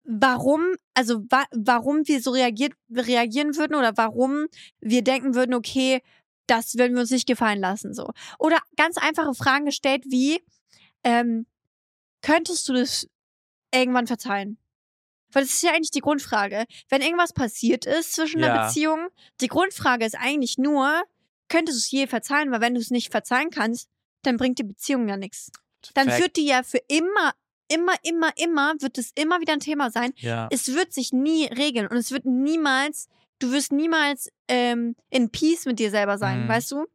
[0.03, 0.61] warum,
[0.93, 4.47] also wa warum wir so reagiert, reagieren würden oder warum
[4.79, 6.01] wir denken würden, okay,
[6.47, 8.09] das würden wir uns nicht gefallen lassen, so.
[8.39, 10.41] Oder ganz einfache Fragen gestellt wie,
[11.03, 11.45] ähm,
[12.21, 13.07] könntest du das
[13.73, 14.57] irgendwann verzeihen?
[15.33, 16.65] Weil das ist ja eigentlich die Grundfrage.
[16.89, 18.67] Wenn irgendwas passiert ist zwischen einer Ja.
[18.67, 19.07] Beziehung,
[19.41, 21.03] die Grundfrage ist eigentlich nur,
[21.49, 22.51] könntest du es je verzeihen?
[22.51, 23.87] Weil wenn du es nicht verzeihen kannst,
[24.23, 25.51] dann bringt die Beziehung ja nichts.
[25.93, 26.21] Dann Fact.
[26.21, 27.33] wird die ja für immer,
[27.69, 30.13] immer, immer, immer, wird es immer wieder ein Thema sein.
[30.17, 30.47] Ja.
[30.51, 33.07] Es wird sich nie regeln und es wird niemals,
[33.39, 36.47] du wirst niemals ähm, in Peace mit dir selber sein, Mhm.
[36.47, 36.85] weißt du?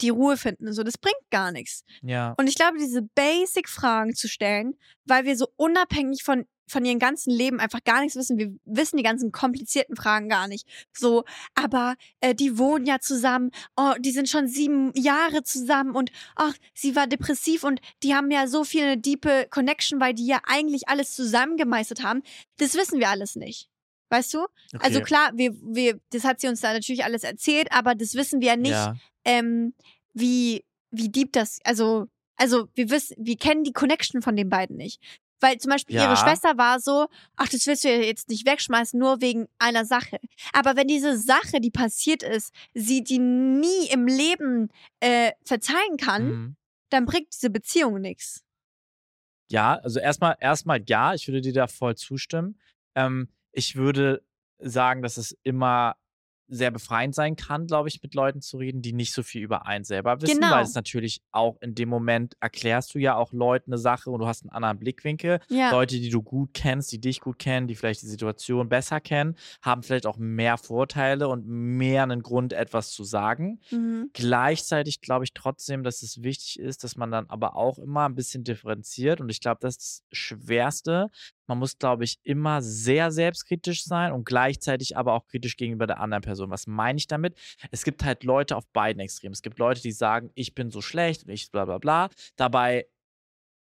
[0.00, 1.84] Die Ruhe finden, so, das bringt gar nichts.
[2.00, 2.32] Ja.
[2.38, 7.30] Und ich glaube, diese Basic-Fragen zu stellen, weil wir so unabhängig von, von ihrem ganzen
[7.30, 8.38] Leben einfach gar nichts wissen.
[8.38, 10.66] Wir wissen die ganzen komplizierten Fragen gar nicht.
[10.92, 13.50] So, aber äh, die wohnen ja zusammen.
[13.76, 18.30] Oh, die sind schon sieben Jahre zusammen und ach, sie war depressiv und die haben
[18.30, 22.22] ja so viel eine diepe Connection, weil die ja eigentlich alles zusammengemeistert haben.
[22.58, 23.68] Das wissen wir alles nicht.
[24.10, 24.40] Weißt du?
[24.40, 24.78] Okay.
[24.80, 28.40] Also klar, wir, wir, das hat sie uns da natürlich alles erzählt, aber das wissen
[28.40, 28.94] wir ja nicht, Ja.
[29.24, 29.72] ähm,
[30.12, 34.76] wie, wie deep das, also, also wir wissen, wir kennen die Connection von den beiden
[34.76, 35.00] nicht.
[35.42, 36.04] Weil zum Beispiel Ja.
[36.04, 39.84] ihre Schwester war so, ach, das willst du ja jetzt nicht wegschmeißen, nur wegen einer
[39.84, 40.18] Sache.
[40.52, 46.24] Aber wenn diese Sache, die passiert ist, sie die nie im Leben äh, verzeihen kann,
[46.28, 46.56] Mhm.
[46.90, 48.42] dann bringt diese Beziehung nichts.
[49.50, 52.58] Ja, also erstmal, erstmal ja, ich würde dir da voll zustimmen.
[52.94, 54.22] Ähm, ich würde
[54.58, 55.96] sagen, dass es immer
[56.54, 59.66] sehr befreiend sein kann, glaube ich, mit Leuten zu reden, die nicht so viel über
[59.66, 60.52] einen selber wissen, Genau.
[60.52, 64.20] weil es natürlich auch in dem Moment erklärst du ja auch Leuten eine Sache und
[64.20, 65.40] du hast einen anderen Blickwinkel.
[65.48, 65.70] Ja.
[65.70, 69.36] Leute, die du gut kennst, die dich gut kennen, die vielleicht die Situation besser kennen,
[69.62, 73.60] haben vielleicht auch mehr Vorteile und mehr einen Grund, etwas zu sagen.
[73.70, 74.10] Mhm.
[74.12, 78.14] Gleichzeitig glaube ich trotzdem, dass es wichtig ist, dass man dann aber auch immer ein
[78.14, 79.20] bisschen differenziert.
[79.20, 81.08] Und ich glaube, das ist das Schwerste.
[81.52, 86.00] Man muss, glaube ich, immer sehr selbstkritisch sein und gleichzeitig aber auch kritisch gegenüber der
[86.00, 86.48] anderen Person.
[86.48, 87.36] Was meine ich damit?
[87.70, 89.34] Es gibt halt Leute auf beiden Extremen.
[89.34, 92.08] Es gibt Leute, die sagen, ich bin so schlecht und ich bla bla bla.
[92.36, 92.86] Dabei,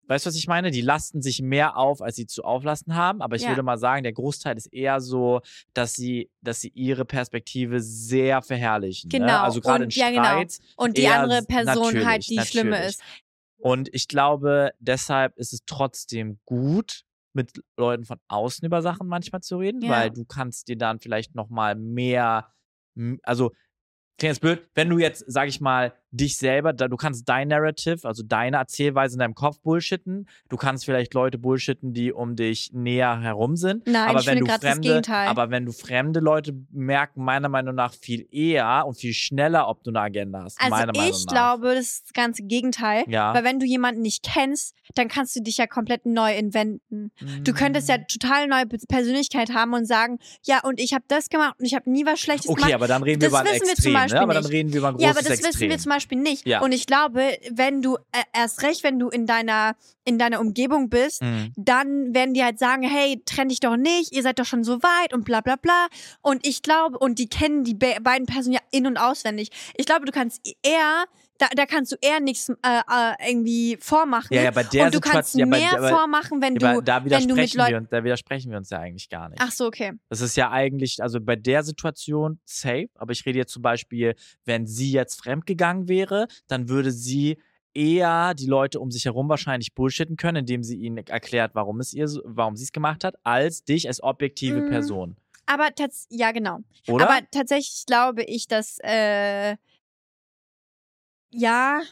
[0.06, 0.70] weißt du, was ich meine?
[0.70, 3.20] Die lasten sich mehr auf, als sie zu auflasten haben.
[3.20, 3.48] Aber ich Ja.
[3.48, 5.40] würde mal sagen, der Großteil ist eher so,
[5.74, 9.08] dass sie, dass sie ihre Perspektive sehr verherrlichen.
[9.12, 9.18] Ne?
[9.18, 9.40] Genau.
[9.42, 10.40] Also gerade in Und- ja, genau.
[10.76, 12.90] Und die andere Person halt, natürlich, die schlimme natürlich.
[12.94, 13.02] ist.
[13.58, 17.02] Und ich glaube, deshalb ist es trotzdem gut,
[17.34, 19.90] mit Leuten von außen über Sachen manchmal zu reden, Ja.
[19.90, 22.52] weil du kannst dir dann vielleicht noch mal mehr,
[23.22, 23.50] also
[24.18, 28.06] klingt jetzt blöd, wenn du jetzt, sag ich mal, dich selber, du kannst dein Narrative,
[28.06, 32.70] also deine Erzählweise in deinem Kopf bullshitten, du kannst vielleicht Leute bullshitten, die um dich
[32.72, 35.28] näher herum sind, Nein, aber ich wenn finde du gerade das fremde, Gegenteil.
[35.28, 39.82] aber wenn du fremde Leute merken meiner Meinung nach viel eher und viel schneller, ob
[39.84, 41.32] du eine Agenda hast, Also meiner Meinung ich nach.
[41.32, 43.04] glaube, das ist das ganze Gegenteil.
[43.08, 43.32] ja.
[43.34, 47.10] Weil wenn du jemanden nicht kennst, dann kannst du dich ja komplett neu inventen.
[47.42, 48.06] Du könntest ja Mm.
[48.12, 51.74] total neue Pe- Persönlichkeit haben und sagen, ja, und ich habe das gemacht und ich
[51.74, 52.74] habe nie was Schlechtes Okay, gemacht.
[52.74, 54.20] aber dann reden wir Das über ein wissen wir zum Extrem, Beispiel ne?
[54.22, 55.48] Aber dann reden wir über ein großes Ja, aber das Extrem.
[55.54, 56.46] wissen wir zum Beispiel nicht.
[56.46, 56.60] Ja.
[56.60, 60.88] Und ich glaube, wenn du äh, erst recht, wenn du in deiner in deiner Umgebung
[60.90, 61.52] bist, Mhm.
[61.56, 64.82] dann werden die halt sagen, hey, trenn dich doch nicht, ihr seid doch schon so
[64.82, 65.86] weit und bla bla bla.
[66.22, 69.50] Und ich glaube, und die kennen die be beiden Personen ja in- und auswendig.
[69.76, 71.04] Ich glaube, du kannst eher,
[71.42, 74.34] da, da kannst du eher nichts äh, äh, irgendwie vormachen.
[74.34, 76.80] Ja, ja, bei der und du kannst Situation, ja, mehr bei, vormachen, wenn ja, du,
[76.80, 77.74] da wenn du mit Leuten.
[77.76, 79.40] uns- da widersprechen wir uns ja eigentlich gar nicht.
[79.42, 79.92] Ach so, okay.
[80.08, 84.14] Das ist ja eigentlich, also bei der Situation safe, aber ich rede jetzt zum Beispiel,
[84.44, 87.38] wenn sie jetzt fremdgegangen wäre, dann würde sie
[87.74, 91.92] eher die Leute um sich herum wahrscheinlich bullshitten können, indem sie ihnen erklärt, warum es
[91.92, 94.66] ihr, warum sie es gemacht hat, als dich als objektive Mm.
[94.68, 95.16] Person.
[95.46, 95.70] Aber
[96.08, 96.58] ja, genau.
[96.86, 97.08] Oder?
[97.08, 99.56] Aber tatsächlich glaube ich, dass äh,
[101.32, 101.82] ja,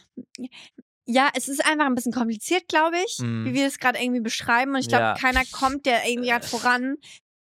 [1.05, 3.45] ja, es ist einfach ein bisschen kompliziert, glaube ich, Mhm.
[3.45, 4.73] wie wir es gerade irgendwie beschreiben.
[4.73, 5.13] Und ich glaube, Ja.
[5.15, 6.95] keiner kommt der irgendwie gerade voran.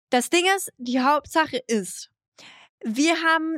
[0.10, 2.12] Das Ding ist, die Hauptsache ist,
[2.84, 3.58] wir haben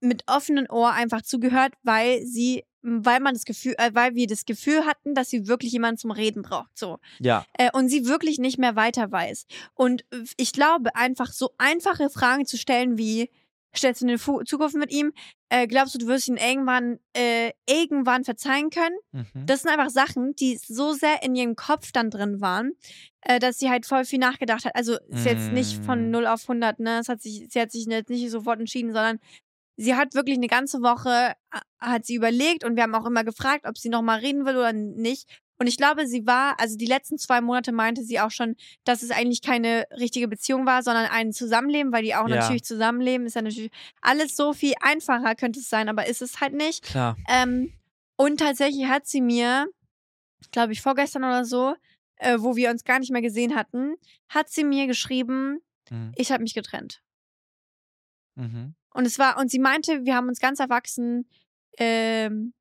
[0.00, 4.44] mit offenen Ohr einfach zugehört, weil sie, weil man das Gefühl, äh, weil wir das
[4.44, 6.76] Gefühl hatten, dass sie wirklich jemanden zum Reden braucht.
[6.76, 9.46] So ja, äh, und sie wirklich nicht mehr weiter weiß.
[9.74, 13.30] Und äh, ich glaube, einfach so einfache Fragen zu stellen wie,
[13.76, 15.12] stellst du eine Fu Zukunft mit ihm?
[15.48, 18.96] Äh, glaubst du, du wirst ihn irgendwann, äh, irgendwann verzeihen können?
[19.12, 19.46] mhm.
[19.46, 22.72] Das sind einfach Sachen, die so sehr in ihrem Kopf dann drin waren,
[23.22, 24.74] äh, dass sie halt voll viel nachgedacht hat.
[24.76, 26.10] Also ist jetzt nicht von Mm.
[26.10, 26.98] 0 auf 100, ne?
[27.00, 29.18] Es hat sich, sie hat sich jetzt nicht sofort entschieden, sondern
[29.76, 31.34] sie hat wirklich eine ganze Woche,
[31.78, 34.72] hat sie überlegt und wir haben auch immer gefragt, ob sie nochmal reden will oder
[34.72, 35.28] nicht.
[35.62, 39.02] Und ich glaube, sie war, also die letzten zwei Monate meinte sie auch schon, dass
[39.04, 42.34] es eigentlich keine richtige Beziehung war, sondern ein Zusammenleben, weil die auch Ja.
[42.34, 43.28] natürlich zusammenleben.
[43.28, 43.70] Ist ja natürlich
[44.00, 46.82] alles so viel einfacher, könnte es sein, aber ist es halt nicht.
[46.82, 47.16] klar.
[47.28, 47.72] Ähm,
[48.16, 49.68] und tatsächlich hat sie mir,
[50.50, 51.76] glaube ich, vorgestern oder so,
[52.16, 53.94] äh, wo wir uns gar nicht mehr gesehen hatten,
[54.28, 56.12] hat sie mir geschrieben, Mhm.
[56.16, 57.02] ich habe mich getrennt.
[58.34, 58.74] Mhm.
[58.94, 61.28] Und es war, und sie meinte, wir haben uns ganz erwachsen,
[61.78, 62.52] ähm,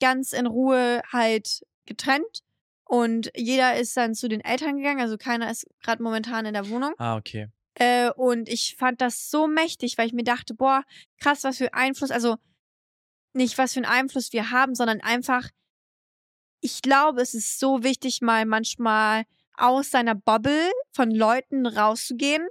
[0.00, 2.42] ganz in Ruhe halt getrennt.
[2.84, 6.68] Und jeder ist dann zu den Eltern gegangen, also keiner ist gerade momentan in der
[6.70, 6.94] Wohnung.
[6.98, 7.48] Ah, okay.
[7.74, 10.84] Äh, und ich fand das so mächtig, weil ich mir dachte, boah,
[11.20, 12.36] krass, was für Einfluss, also
[13.34, 15.48] nicht was für einen Einfluss wir haben, sondern einfach,
[16.60, 19.24] ich glaube, es ist so wichtig, mal manchmal
[19.54, 22.46] aus seiner Bubble von Leuten rauszugehen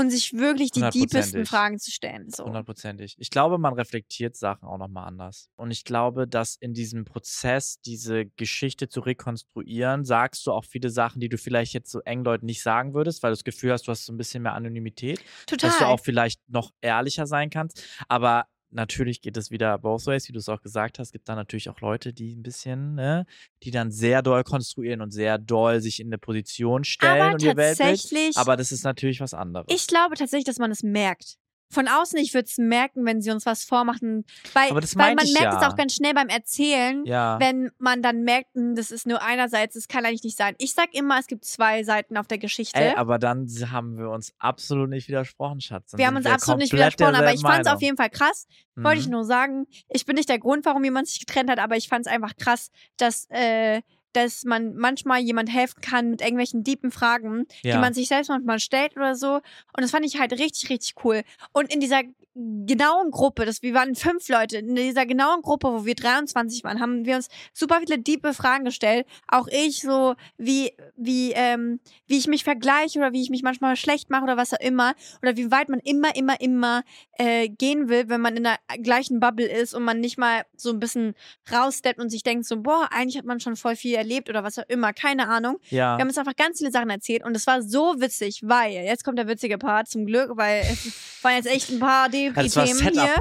[0.00, 1.48] und sich wirklich die Hundertprozentig.
[1.48, 2.30] Fragen zu stellen.
[2.30, 2.44] So.
[2.44, 3.14] Hundertprozentig.
[3.18, 5.50] Ich glaube, man reflektiert Sachen auch nochmal anders.
[5.56, 10.90] Und ich glaube, dass in diesem Prozess, diese Geschichte zu rekonstruieren, sagst du auch viele
[10.90, 13.72] Sachen, die du vielleicht jetzt so eng Leuten nicht sagen würdest, weil du das Gefühl
[13.72, 15.22] hast, du hast so ein bisschen mehr Anonymität.
[15.46, 15.70] Total.
[15.70, 17.84] Dass du auch vielleicht noch ehrlicher sein kannst.
[18.08, 21.08] Aber natürlich geht es wieder both ways, wie du es auch gesagt hast.
[21.08, 23.26] Es gibt da natürlich auch Leute, die ein bisschen, ne,
[23.62, 27.42] die dann sehr doll konstruieren und sehr doll sich in eine Position stellen aber und
[27.42, 27.88] ihr Weltbild.
[27.88, 29.66] tatsächlich, Aber das ist natürlich was anderes.
[29.68, 31.36] ich glaube tatsächlich, dass man es merkt.
[31.72, 34.24] Von außen, ich würde es merken, wenn sie uns was vormachen.
[34.54, 35.68] Weil, Aber das weil man ich merkt es ja.
[35.68, 37.38] auch ganz schnell beim Erzählen, ja.
[37.40, 40.54] wenn man dann merkt, hm, das ist nur einerseits, das kann eigentlich nicht sein.
[40.58, 42.80] Ich sag immer, es gibt zwei Seiten auf der Geschichte.
[42.80, 45.92] Ey, aber dann haben wir uns absolut nicht widersprochen, Schatz.
[45.92, 48.46] Dann wir haben uns absolut nicht widersprochen, aber ich fand es auf jeden Fall krass.
[48.74, 49.12] Wollte ich Mhm.
[49.12, 49.66] nur sagen.
[49.88, 52.34] Ich bin nicht der Grund, warum jemand sich getrennt hat, aber ich fand es einfach
[52.36, 57.74] krass, dass, äh, dass man manchmal jemand helfen kann mit irgendwelchen deepen Fragen, ja.
[57.74, 59.34] die man sich selbst manchmal stellt oder so.
[59.36, 61.22] Und das fand ich halt richtig, richtig cool.
[61.52, 62.02] Und in dieser
[62.34, 66.80] genauen Gruppe, das, wir waren fünf Leute, in dieser genauen Gruppe, wo wir 23 waren,
[66.80, 69.06] haben wir uns super viele diepe Fragen gestellt.
[69.26, 73.76] Auch ich so, wie, wie, ähm, wie ich mich vergleiche oder wie ich mich manchmal
[73.76, 74.94] schlecht mache oder was auch immer.
[75.22, 76.82] Oder wie weit man immer, immer, immer
[77.18, 80.70] äh, gehen will, wenn man in der gleichen Bubble ist und man nicht mal so
[80.70, 81.14] ein bisschen
[81.52, 84.58] raussteppt und sich denkt so, boah, eigentlich hat man schon voll viel erlebt oder was
[84.58, 85.58] auch immer, keine Ahnung.
[85.70, 85.96] ja.
[85.96, 89.04] Wir haben uns einfach ganz viele Sachen erzählt und es war so witzig, weil, jetzt
[89.04, 90.84] kommt der witzige Part zum Glück, weil es
[91.24, 93.02] waren jetzt echt ein paar Ja, das war Themen Setup.
[93.02, 93.14] hier.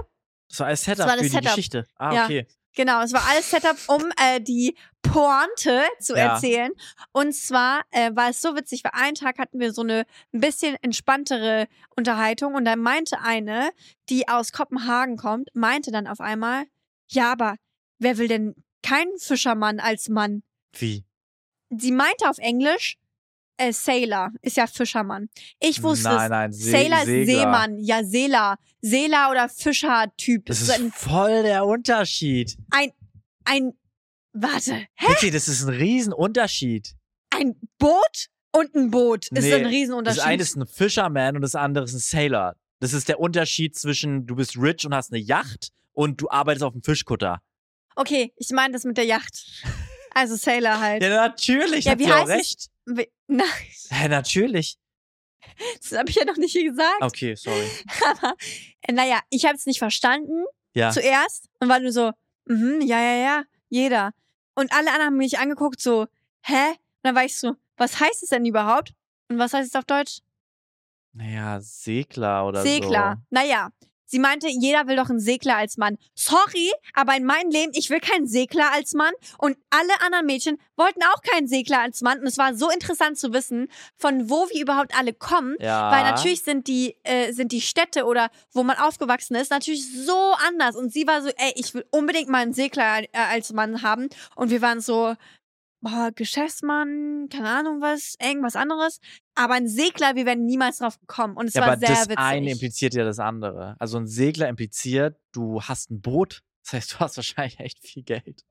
[0.50, 1.48] Das war alles Setup war für das die Setup.
[1.50, 1.88] Geschichte.
[1.96, 2.24] Ah, Ja.
[2.26, 2.48] okay.
[2.76, 6.34] Genau, es war alles Setup, um äh, die Pointe zu Ja.
[6.36, 6.72] erzählen.
[7.12, 10.40] Und zwar äh, war es so witzig, weil einen Tag hatten wir so eine ein
[10.40, 13.72] bisschen entspanntere Unterhaltung und da meinte eine,
[14.10, 16.66] die aus Kopenhagen kommt, meinte dann auf einmal,
[17.10, 17.56] ja, aber
[17.98, 20.44] wer will denn keinen Fischermann als Mann?
[20.78, 21.06] Wie?
[21.70, 22.98] Sie meinte auf Englisch,
[23.60, 25.30] äh, Sailor ist ja Fischermann.
[25.60, 26.30] Ich wusste nein, es.
[26.30, 27.28] nein, Se Sailor ist.
[27.28, 27.78] Seemann.
[27.80, 28.58] Ja, Seeler.
[28.82, 30.46] Seeler oder Fischer-Typ.
[30.46, 32.58] Das ist ein, voll der Unterschied.
[32.72, 33.74] ein,
[34.34, 36.96] warte, Vicky, das ist ein Riesenunterschied.
[37.32, 40.24] ein Boot und ein Boot ist Nee, ein Das Riesenunterschied.
[40.24, 42.56] eine ist ein Fisherman und das andere ist ein Sailor.
[42.80, 46.64] Das ist der Unterschied zwischen du bist rich und hast eine Yacht und du arbeitest
[46.64, 47.42] auf dem Fischkutter.
[47.96, 49.46] okay, ich meine das mit der Yacht.
[50.14, 51.04] Also Sailor halt.
[51.04, 52.36] Ja, natürlich, Ja, wie heißt es?
[52.36, 52.68] recht.
[52.86, 53.48] Wie- Nein,
[53.90, 54.80] Hä, natürlich.
[55.82, 57.02] das habe ich ja noch nicht gesagt.
[57.02, 57.70] Okay, sorry.
[58.06, 58.34] Aber
[58.82, 60.90] äh, naja, ich habe es nicht verstanden Ja.
[60.92, 62.12] zuerst und war nur so,
[62.46, 64.14] mhm, ja, ja, ja, jeder.
[64.56, 66.08] Und alle anderen haben mich angeguckt so,
[66.42, 66.70] hä?
[66.72, 68.94] Und dann war ich so, was heißt es denn überhaupt?
[69.30, 70.20] Und was heißt es auf Deutsch?
[71.14, 73.18] Naja, Segler oder Segler.
[73.18, 73.26] so.
[73.30, 73.70] Naja,
[74.10, 75.98] sie meinte, jeder will doch einen Segler als Mann.
[76.16, 79.14] Sorry, aber in meinem Leben, ich will keinen Segler als Mann.
[79.38, 82.20] Und alle anderen Mädchen wollten auch keinen Segler als Mann.
[82.20, 85.56] Und es war so interessant zu wissen, von wo wir überhaupt alle kommen.
[85.60, 85.92] Ja.
[85.92, 90.34] Weil natürlich sind die, äh, sind die Städte oder wo man aufgewachsen ist, natürlich so
[90.48, 90.76] anders.
[90.76, 94.10] Und sie war so, ey, ich will unbedingt mal einen Segler äh, als Mann haben.
[94.36, 95.16] Und wir waren so,
[95.82, 99.00] boah, Geschäftsmann, keine Ahnung was, irgendwas anderes.
[99.36, 101.36] Aber ein Segler, wir wären niemals drauf gekommen.
[101.38, 102.18] Und es ja, war aber sehr das witzig.
[102.20, 103.76] eine impliziert ja das andere.
[103.80, 106.42] Also ein Segler impliziert, du hast ein Boot.
[106.64, 108.44] Das heißt, du hast wahrscheinlich echt viel Geld.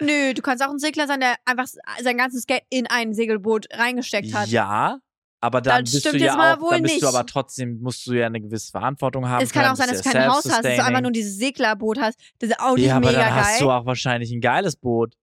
[0.00, 1.66] Nö, du kannst auch ein Segler sein, der einfach
[2.02, 4.48] sein ganzes Geld in ein Segelboot reingesteckt hat.
[4.48, 5.00] Ja,
[5.40, 7.02] aber dann Das bist du stimmt ja jetzt mal auch, wohl dann bist nicht.
[7.04, 9.42] du aber trotzdem, musst du ja eine gewisse Verantwortung haben.
[9.42, 11.10] es kann können, auch sein, dass du ja kein Haus hast, dass du einfach nur
[11.12, 12.18] dieses Seglerboot hast.
[12.38, 13.44] Das ist auch nicht Ja, aber mega dann geil.
[13.44, 15.14] hast du auch wahrscheinlich ein geiles Boot.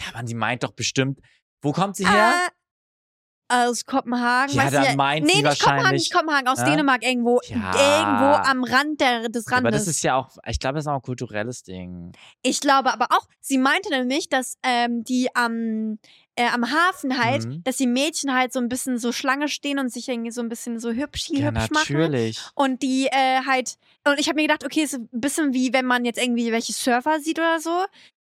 [0.00, 1.20] Ja, man, die meint doch bestimmt.
[1.62, 2.32] Wo kommt sie her?
[2.46, 2.50] Äh,
[3.52, 4.54] aus Kopenhagen.
[4.54, 6.64] Ja, dann meint nee, sie nicht Kopenhagen, nicht Kopenhagen, aus Ja?
[6.66, 7.40] Dänemark irgendwo.
[7.48, 7.72] Ja.
[7.74, 9.86] Irgendwo am Rand der, des Ja, aber Randes.
[9.86, 12.12] das ist ja auch, ich glaube, das ist auch ein kulturelles Ding.
[12.42, 15.98] ich glaube aber auch, sie meinte nämlich, dass ähm, die am,
[16.36, 17.64] äh, am Hafen halt, Mhm.
[17.64, 20.48] dass die Mädchen halt so ein bisschen so Schlange stehen und sich irgendwie so ein
[20.48, 21.92] bisschen so hübsch, Ja, hübsch machen.
[21.96, 22.40] natürlich.
[22.54, 25.86] Und die äh, halt, und ich habe mir gedacht, okay, ist ein bisschen wie wenn
[25.86, 27.84] man jetzt irgendwie welche Surfer sieht oder so.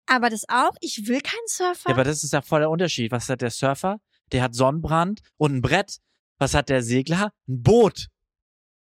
[0.06, 1.88] Aber das auch, ich will keinen Surfer.
[1.88, 3.10] Ja, aber das ist ja voll der Unterschied.
[3.12, 4.00] Was hat der Surfer?
[4.32, 5.98] Der hat Sonnenbrand und ein Brett.
[6.38, 7.32] Was hat der Segler?
[7.48, 8.08] Ein Boot.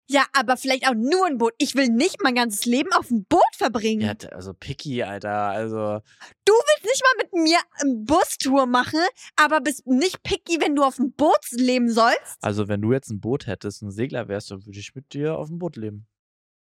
[0.10, 1.54] ja, aber vielleicht auch nur ein Boot.
[1.58, 4.02] Ich will nicht mein ganzes Leben auf dem Boot verbringen.
[4.02, 5.50] Ja, also picky, Alter.
[5.50, 6.00] Also,
[6.46, 9.00] Du willst nicht mal mit mir eine Bustour machen,
[9.36, 12.38] aber bist nicht picky, wenn du auf dem Boot leben sollst.
[12.42, 15.38] also wenn du jetzt ein Boot hättest, ein Segler wärst, dann würde ich mit dir
[15.38, 16.08] auf dem Boot leben.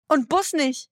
[0.09, 0.91] Und Bus nicht.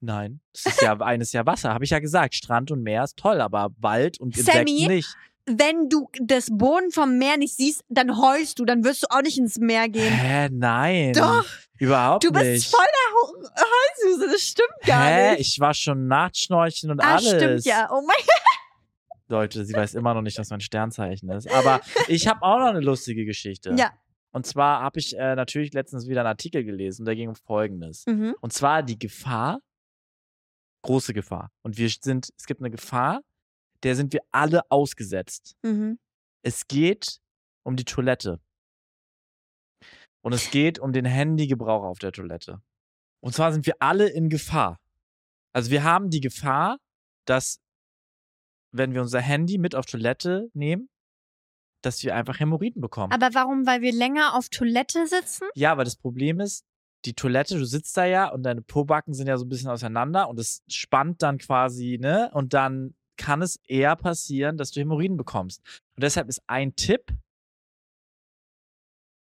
[0.00, 2.34] Nein, das ist ja eines ja Wasser, habe ich ja gesagt.
[2.34, 5.14] Strand und Meer ist toll, aber Wald und Insekten Sammy, nicht.
[5.46, 9.22] Wenn du das Boden vom Meer nicht siehst, dann heulst du, dann wirst du auch
[9.22, 10.12] nicht ins Meer gehen.
[10.12, 11.12] Hä, nein.
[11.12, 11.44] Doch.
[11.78, 12.70] Überhaupt Du bist nicht.
[12.70, 15.30] voll der Heu- Heulsuse, das stimmt gar Hä?
[15.32, 15.40] nicht.
[15.40, 17.28] Ich war schon Nachtschnorcheln und ah, alles.
[17.28, 17.88] stimmt ja.
[17.90, 18.16] Oh mein
[19.28, 21.50] Leute, sie weiß immer noch nicht, was mein Sternzeichen ist.
[21.50, 23.74] Aber ich habe auch noch eine lustige Geschichte.
[23.78, 23.92] Ja.
[24.32, 28.04] Und zwar habe ich äh, natürlich letztens wieder einen Artikel gelesen, der ging um Folgendes.
[28.06, 28.34] Mhm.
[28.40, 29.60] Und zwar die Gefahr,
[30.82, 31.50] große Gefahr.
[31.62, 33.22] Und wir sind, es gibt eine Gefahr,
[33.82, 35.56] der sind wir alle ausgesetzt.
[35.62, 35.98] Mhm.
[36.42, 37.20] Es geht
[37.64, 38.40] um die Toilette.
[40.22, 42.60] Und es geht um den Handygebrauch auf der Toilette.
[43.20, 44.78] Und zwar sind wir alle in Gefahr.
[45.52, 46.78] Also wir haben die Gefahr,
[47.26, 47.60] dass
[48.72, 50.88] wenn wir unser Handy mit auf Toilette nehmen,
[51.82, 53.12] dass wir einfach Hämorrhoiden bekommen.
[53.12, 53.66] Aber warum?
[53.66, 55.48] Weil wir länger auf Toilette sitzen?
[55.54, 56.64] Ja, aber das Problem ist,
[57.04, 60.28] die Toilette, du sitzt da ja und deine Pobacken sind ja so ein bisschen auseinander
[60.28, 62.30] und es spannt dann quasi, ne?
[62.34, 65.62] Und dann kann es eher passieren, dass du Hämorrhoiden bekommst.
[65.96, 67.12] Und deshalb ist ein Tipp,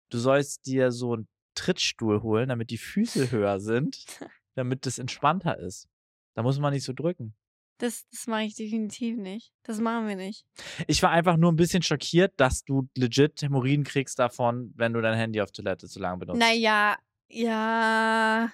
[0.10, 4.06] du sollst dir so einen Trittstuhl holen, damit die Füße höher sind,
[4.56, 5.88] damit das entspannter ist.
[6.36, 7.36] Da muss man nicht so drücken.
[7.80, 9.52] Das, das mache ich definitiv nicht.
[9.64, 10.46] Das machen wir nicht.
[10.88, 15.02] Ich war einfach nur ein bisschen schockiert, dass du legit Hämorrhoiden kriegst davon, wenn du
[15.02, 16.40] dein Handy auf Toilette zu lange benutzt.
[16.40, 16.98] Naja,
[17.34, 18.52] ja.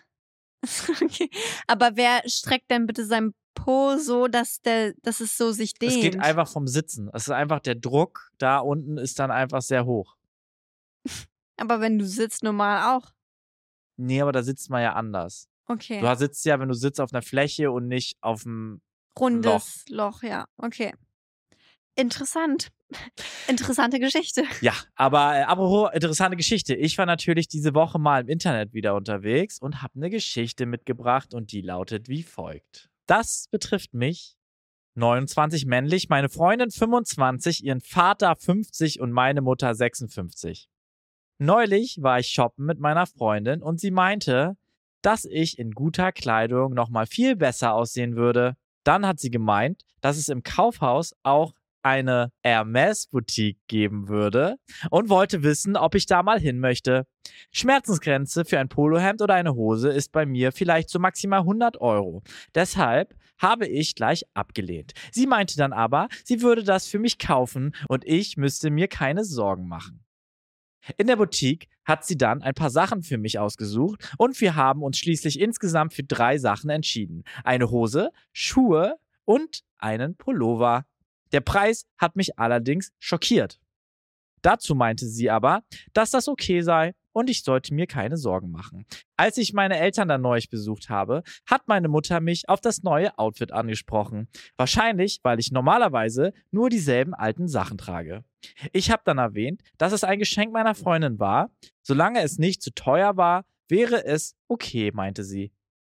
[1.01, 1.29] okay.
[1.67, 5.93] Aber wer streckt denn bitte sein Po so, dass, der, dass es so sich dehnt?
[5.93, 7.09] Es geht einfach vom Sitzen.
[7.13, 10.15] Es ist einfach der Druck da unten ist dann einfach sehr hoch.
[11.57, 13.11] Aber wenn du sitzt, normal auch.
[13.97, 15.49] Nee, aber da sitzt man ja anders.
[15.65, 15.99] Okay.
[15.99, 18.81] Du sitzt ja, wenn du sitzt auf einer Fläche und nicht auf dem.
[19.19, 20.23] Rundes Loch.
[20.23, 20.47] ja.
[20.55, 20.93] Okay.
[21.95, 22.69] Interessant.
[23.47, 24.43] Interessante Geschichte.
[24.61, 26.75] Ja, aber äh, apropos interessante Geschichte.
[26.75, 31.33] Ich war natürlich diese Woche mal im Internet wieder unterwegs und habe eine Geschichte mitgebracht
[31.33, 32.89] und die lautet wie folgt.
[33.05, 34.35] Das betrifft mich.
[34.95, 40.67] 29 männlich, meine Freundin 25, ihren Vater 50 und meine Mutter 56.
[41.37, 44.57] Neulich war ich shoppen mit meiner Freundin und sie meinte,
[45.01, 48.57] dass ich in guter Kleidung nochmal viel besser aussehen würde.
[48.83, 51.53] Dann hat sie gemeint, dass es im Kaufhaus auch
[51.83, 54.57] eine Hermes-Boutique geben würde
[54.89, 57.05] und wollte wissen, ob ich da mal hin möchte.
[57.51, 62.23] Schmerzensgrenze für ein Polohemd oder eine Hose ist bei mir vielleicht so maximal 100 Euro.
[62.55, 64.93] Deshalb habe ich gleich abgelehnt.
[65.11, 69.23] Sie meinte dann aber, sie würde das für mich kaufen und ich müsste mir keine
[69.23, 70.03] Sorgen machen.
[70.97, 74.81] In der Boutique hat sie dann ein paar Sachen für mich ausgesucht und wir haben
[74.83, 77.23] uns schließlich insgesamt für drei Sachen entschieden.
[77.43, 80.85] Eine Hose, Schuhe und einen Pullover.
[81.31, 83.59] Der Preis hat mich allerdings schockiert.
[84.41, 85.63] Dazu meinte sie aber,
[85.93, 88.85] dass das okay sei und ich sollte mir keine Sorgen machen.
[89.17, 93.17] Als ich meine Eltern dann neulich besucht habe, hat meine Mutter mich auf das neue
[93.17, 94.29] Outfit angesprochen.
[94.55, 98.23] Wahrscheinlich, weil ich normalerweise nur dieselben alten Sachen trage.
[98.71, 101.51] Ich habe dann erwähnt, dass es ein Geschenk meiner Freundin war.
[101.81, 105.51] Solange es nicht zu teuer war, wäre es okay, meinte sie.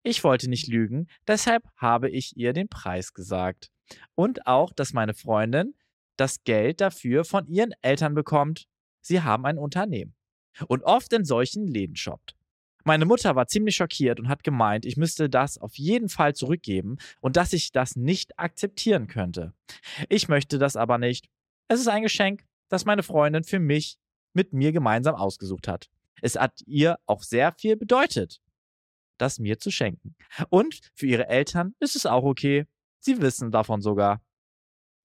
[0.03, 3.71] Ich wollte nicht lügen, deshalb habe ich ihr den Preis gesagt.
[4.15, 5.75] Und auch, dass meine Freundin
[6.17, 8.67] das Geld dafür von ihren Eltern bekommt.
[9.01, 10.15] Sie haben ein Unternehmen
[10.69, 12.37] und oft in solchen Läden shoppt.
[12.85, 16.97] Meine Mutter war ziemlich schockiert und hat gemeint, ich müsste das auf jeden Fall zurückgeben
[17.21, 19.53] und dass ich das nicht akzeptieren könnte.
[20.09, 21.29] Ich möchte das aber nicht.
[21.69, 23.99] Es ist ein Geschenk, das meine Freundin für mich
[24.33, 25.91] mit mir gemeinsam ausgesucht hat.
[26.23, 28.41] Es hat ihr auch sehr viel bedeutet,
[29.21, 30.15] das mir zu schenken.
[30.49, 32.67] Und für ihre Eltern ist es auch okay.
[32.99, 34.21] Sie wissen davon sogar.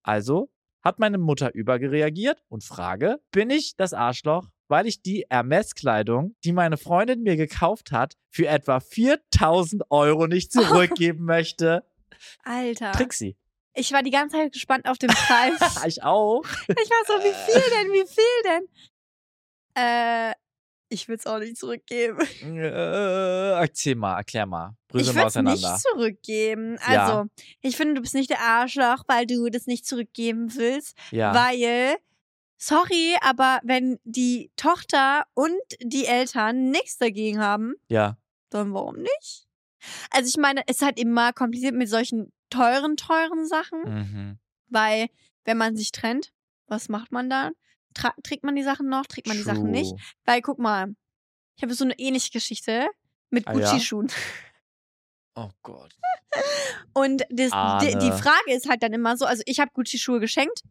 [0.02, 0.50] Also
[0.82, 6.52] hat meine Mutter übergereagiert und frage, bin ich das Arschloch, weil ich die Hermes-Kleidung, die
[6.52, 11.84] meine Freundin mir gekauft hat, für etwa 4000 Euro nicht zurückgeben möchte?
[12.44, 12.92] Alter.
[12.92, 13.36] Trixie.
[13.74, 15.84] Ich war die ganze Zeit gespannt auf den Preis.
[15.86, 16.42] ich auch.
[16.68, 18.68] ich war so, wie viel denn, wie viel denn?
[19.74, 20.34] Äh,
[20.88, 22.18] ich will es auch nicht zurückgeben.
[22.42, 24.76] Äh, erzähl mal, erklär mal.
[24.88, 25.78] Brüssel ich mal würde es nicht auseinander.
[25.80, 26.78] zurückgeben.
[26.88, 27.06] Ja.
[27.06, 27.30] Also,
[27.60, 30.96] ich finde, du bist nicht der Arschloch, weil du das nicht zurückgeben willst.
[31.10, 31.34] Ja.
[31.34, 31.96] Weil,
[32.56, 38.16] sorry, aber wenn die Tochter und die Eltern nichts dagegen haben, ja.
[38.50, 39.46] dann warum nicht?
[40.10, 44.38] Also ich meine, es ist halt immer kompliziert mit solchen teuren, teuren Sachen, Mhm.
[44.68, 45.08] weil
[45.44, 46.32] wenn man sich trennt,
[46.66, 47.52] was macht man dann?
[48.22, 49.94] Trägt man die Sachen noch, trägt man die Sachen nicht?
[50.24, 50.94] Weil guck mal,
[51.56, 52.86] ich habe so eine ähnliche Geschichte
[53.30, 53.58] mit Ah, ja?
[53.72, 54.08] Gucci-Schuhen.
[55.34, 55.94] Oh Gott.
[56.94, 58.12] Und das, die, die Ahne.
[58.18, 60.62] Frage ist halt dann immer so, also ich habe Gucci-Schuhe geschenkt.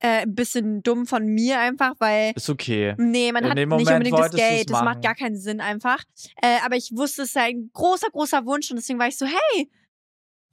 [0.00, 2.94] Äh, ein bisschen dumm von mir einfach, weil Ist okay.
[2.98, 4.68] Nee, man In hat nicht Moment unbedingt das Geld.
[4.68, 6.02] Das macht gar keinen Sinn einfach.
[6.42, 9.24] Äh, aber ich wusste, es ist ein großer, großer Wunsch und deswegen war ich so,
[9.24, 9.70] hey,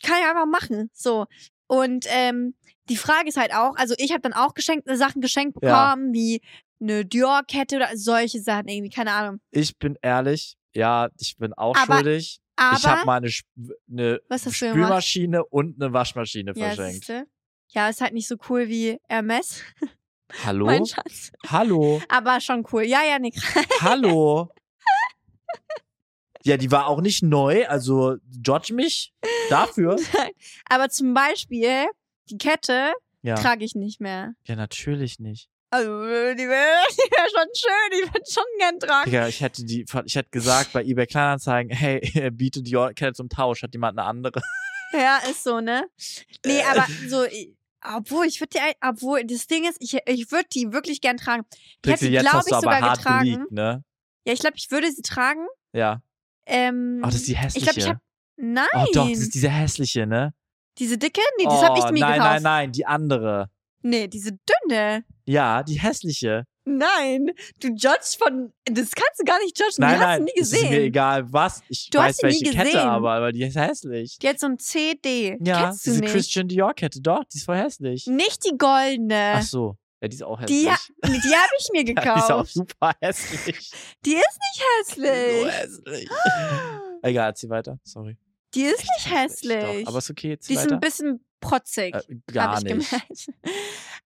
[0.03, 0.89] kann ich einfach machen.
[0.93, 1.25] So.
[1.67, 2.53] Und ähm,
[2.89, 5.91] die Frage ist halt auch, also ich habe dann auch geschenkt, Sachen geschenkt Ja.
[5.93, 6.41] bekommen, wie
[6.81, 9.39] eine Dior-Kette oder solche Sachen irgendwie, keine Ahnung.
[9.51, 12.39] Ich bin ehrlich, ja, ich bin auch Aber- schuldig.
[12.57, 13.45] ich habe Aber, mal eine, Sp
[13.89, 14.19] eine?
[14.37, 17.05] Spülmaschine und eine Waschmaschine ja, verschenkt.
[17.05, 17.25] siehste.
[17.69, 19.61] ja, ist halt nicht so cool wie Hermes,
[20.45, 20.65] Hallo?
[20.65, 21.31] mein Schatz.
[21.47, 22.01] Hallo?
[22.09, 22.83] Aber schon cool.
[22.83, 23.35] Ja, ja, Nick.
[23.81, 24.49] Hallo?
[26.43, 29.13] Ja, die war auch nicht neu, also judge mich
[29.51, 29.97] dafür.
[30.69, 31.85] Aber zum Beispiel,
[32.31, 34.33] die Kette Ja, trage ich nicht mehr.
[34.45, 35.49] ja natürlich nicht.
[35.73, 39.09] Also, die wäre die wär schon schön, die würde schon gern tragen.
[39.09, 42.01] Digga, ich hätte die, ich hätte gesagt bei eBay Kleinanzeigen, hey,
[42.31, 44.41] biete die Kette zum Tausch, hat jemand eine andere.
[44.93, 45.87] Ja, ist so, ne?
[46.45, 50.47] Nee, aber so, ich- obwohl, ich würde die, obwohl, das Ding ist, ich, ich würde
[50.53, 51.43] die wirklich gern tragen.
[51.85, 53.23] Ich hätte jetzt glaube ich, sogar hart getragen.
[53.25, 53.83] geleakt, ne?
[54.27, 55.47] Ja, ich glaube, ich würde sie tragen.
[55.73, 56.01] Ja.
[56.45, 57.65] Ähm, Oh, das ist die ich hässliche.
[57.65, 57.99] glaube, ich habe.
[58.35, 58.65] Nein.
[58.75, 60.33] oh doch, das ist diese hässliche, ne?
[60.77, 61.21] Diese dicke?
[61.37, 62.31] Nee, das oh, habe ich mir nein, gekauft.
[62.33, 63.49] nein, nein, die andere.
[63.83, 64.31] Nee, diese
[64.67, 65.03] dünne.
[65.25, 66.45] Ja, die hässliche.
[66.65, 68.53] Nein, du judgst von.
[68.65, 69.73] Das kannst du gar nicht judgen.
[69.79, 70.83] Nein, die hast nein, du nie es ist mir gesehen.
[70.83, 71.63] egal, was.
[71.69, 72.79] Ich Du weiß sie welche Kette, gesehen.
[72.81, 74.19] aber, aber die ist hässlich.
[74.19, 75.37] Die hat so ein CD.
[75.43, 76.01] Ja, Kennst diese?
[76.01, 78.05] Christian Dior Kette, doch, die ist voll hässlich.
[78.05, 79.33] Nicht die goldene.
[79.37, 80.59] Ach so, ja, die ist auch hässlich.
[80.61, 82.53] die ha die habe ich mir ja, die ist auch gekauft.
[82.53, 83.71] super hässlich.
[84.05, 85.45] die ist nicht so hässlich.
[85.51, 86.09] hässlich.
[87.01, 88.15] Egal, erzähl weiter, sorry.
[88.53, 89.83] Die ist Echt nicht hässlich.
[89.83, 91.95] Doch, aber ist okay, Die erzähl ist ein bisschen protzig.
[91.95, 92.01] Äh,
[92.33, 92.89] gar hab ich nicht.
[92.89, 93.27] gemerkt.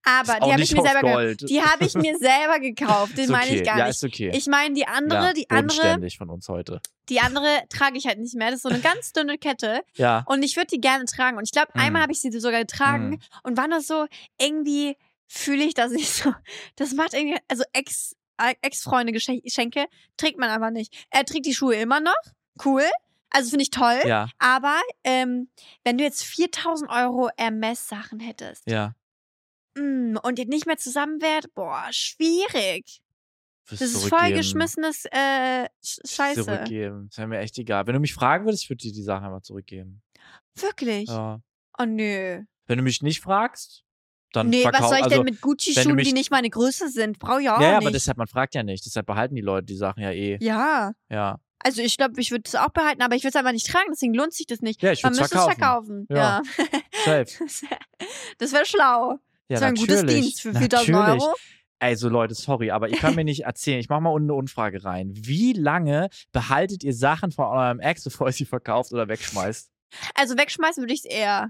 [0.08, 1.42] Aber die habe ich mir selber gekauft.
[1.50, 3.14] Die habe ich mir selber gekauft.
[3.14, 3.56] Das ist meine okay.
[3.60, 3.96] ich gar ja, nicht.
[3.96, 4.32] ist okay.
[4.36, 6.80] Ich meine die andere, ja, die andere, von uns heute.
[7.10, 8.48] die andere trage ich halt nicht mehr.
[8.52, 10.24] Das ist so eine ganz dünne Kette Ja.
[10.28, 11.38] und ich würde die gerne tragen.
[11.38, 11.80] Und ich glaube, Mm.
[11.80, 13.20] einmal habe ich sie sogar getragen Mm.
[13.48, 14.06] und war nur so
[14.40, 14.96] irgendwie
[15.28, 16.32] fühle ich das nicht so.
[16.76, 19.86] Das macht irgendwie also Ex äh, Ex-Freunde Gesche- Geschenke
[20.18, 21.08] trägt man aber nicht.
[21.10, 22.14] Er trägt die Schuhe immer noch.
[22.64, 22.84] Cool.
[23.30, 24.00] Also finde ich toll.
[24.06, 25.50] Ja, Aber ähm,
[25.84, 28.96] wenn du jetzt 4000 Euro Hermes-Sachen hättest ja.
[29.78, 33.02] mm, und ihr nicht mehr zusammen wärt, boah, schwierig.
[33.70, 36.44] Das ist voll geschmissenes äh, Sch- Scheiße.
[36.46, 37.08] Zurückgeben.
[37.10, 37.88] Das wäre mir echt egal.
[37.88, 40.04] Wenn du mich fragen würdest, ich würde dir die Sachen einfach zurückgeben.
[40.54, 41.10] Wirklich?
[41.10, 41.40] Ja.
[41.80, 42.44] Oh nö.
[42.68, 43.84] Wenn du mich nicht fragst,
[44.34, 47.18] dann Nee, was soll ich also, denn mit Gucci-Schuhen, die nicht meine Größe sind?
[47.20, 47.88] Brauche ich auch Ja, ja, nicht.
[47.88, 48.86] aber deshalb, man fragt ja nicht.
[48.86, 50.38] Deshalb behalten die Leute die Sachen ja eh.
[50.42, 51.40] ja, Ja.
[51.66, 53.88] Also ich glaube, ich würde es auch behalten, aber ich würde es einfach nicht tragen,
[53.92, 54.84] deswegen lohnt sich das nicht.
[54.84, 56.06] Ja, ich Man müsste es verkaufen.
[56.10, 56.44] Ja.
[57.06, 57.24] Ja.
[58.38, 59.14] Das wäre schlau.
[59.14, 60.06] Ja, das wäre ein gutes.
[60.06, 61.24] Dienst für 4000 natürlich.
[61.24, 61.36] Euro.
[61.80, 63.80] Also Leute, sorry, aber ihr könnt mir nicht erzählen.
[63.80, 65.12] Ich mache mal unten eine Umfrage rein.
[65.16, 69.72] Wie lange behaltet ihr Sachen von eurem Ex, bevor ihr sie verkauft oder wegschmeißt?
[70.14, 71.50] Also wegschmeißen würde ich es eher.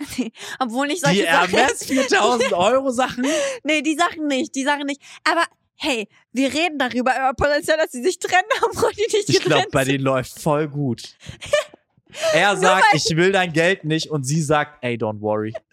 [0.60, 1.56] Obwohl ich Die solche Sachen.
[1.56, 3.26] Hermes 4000 Euro Sachen?
[3.64, 5.02] Nee, die Sachen nicht, die Sachen nicht.
[5.24, 5.44] Aber
[5.76, 9.66] hey, wir reden darüber, über Potenzial, dass sie sich trennen, obwohl die nicht Ich glaube,
[9.70, 11.16] bei denen läuft voll gut.
[12.32, 15.52] Er sagt, ich will dein Geld nicht und sie sagt, ey, don't worry.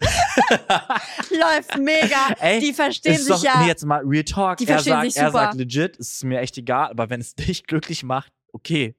[1.30, 2.34] Läuft mega.
[2.40, 3.60] Ey, die verstehen ist sich doch, ja.
[3.60, 4.56] nee, jetzt mal Real Talk.
[4.58, 5.38] Die er verstehen sagt, sich er super.
[5.38, 8.96] sagt legit, es ist mir echt egal, aber wenn es dich glücklich macht, okay.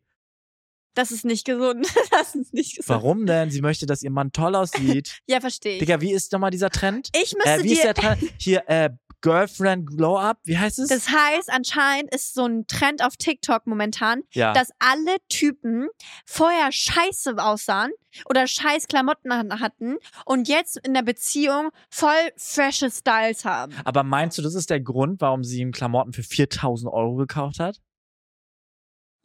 [0.95, 1.87] Das ist nicht gesund.
[2.11, 2.87] Das ist nicht gesund.
[3.01, 3.49] Warum denn?
[3.49, 5.17] Sie möchte, dass ihr Mann toll aussieht.
[5.27, 5.79] Ja, verstehe ich.
[5.79, 7.09] Digga, wie ist nochmal dieser Trend?
[7.15, 7.93] ich müsste Äh, wie ist dir.
[7.93, 8.33] der Trend?
[8.37, 8.89] Hier, äh,
[9.23, 10.89] Girlfriend Glow Up, wie heißt es?
[10.89, 14.51] Das heißt, anscheinend ist so ein Trend auf TikTok momentan, ja.
[14.53, 15.87] dass alle Typen
[16.25, 17.91] vorher scheiße aussahen
[18.29, 19.95] oder scheiß Klamotten hatten
[20.25, 23.73] und jetzt in der Beziehung voll frische Styles haben.
[23.85, 27.59] aber meinst du, das ist der Grund, warum sie ihm Klamotten für 4000 Euro gekauft
[27.59, 27.79] hat?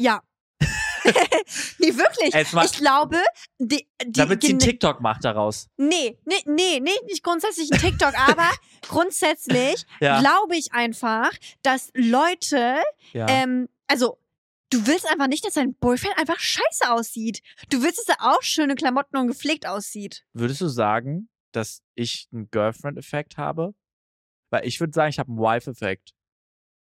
[0.01, 0.23] Ja.
[1.79, 2.35] nee, wirklich.
[2.35, 3.19] Ich glaube,
[3.59, 5.69] die, die Damit sie einen TikTok macht daraus.
[5.77, 8.51] Nee, nee, nee, nee, nicht grundsätzlich ein TikTok, aber
[8.89, 10.21] grundsätzlich Ja.
[10.21, 11.31] glaube ich einfach,
[11.63, 12.77] dass Leute,
[13.13, 13.27] ja.
[13.29, 14.19] ähm, also
[14.71, 17.41] du willst einfach nicht, dass dein Boyfriend einfach scheiße aussieht.
[17.71, 20.25] Du willst, dass er auch schöne Klamotten und gepflegt aussieht.
[20.33, 23.75] Würdest du sagen, dass ich einen Girlfriend-Effekt habe?
[24.51, 26.15] Weil ich würde sagen, ich habe einen Wife-Effekt.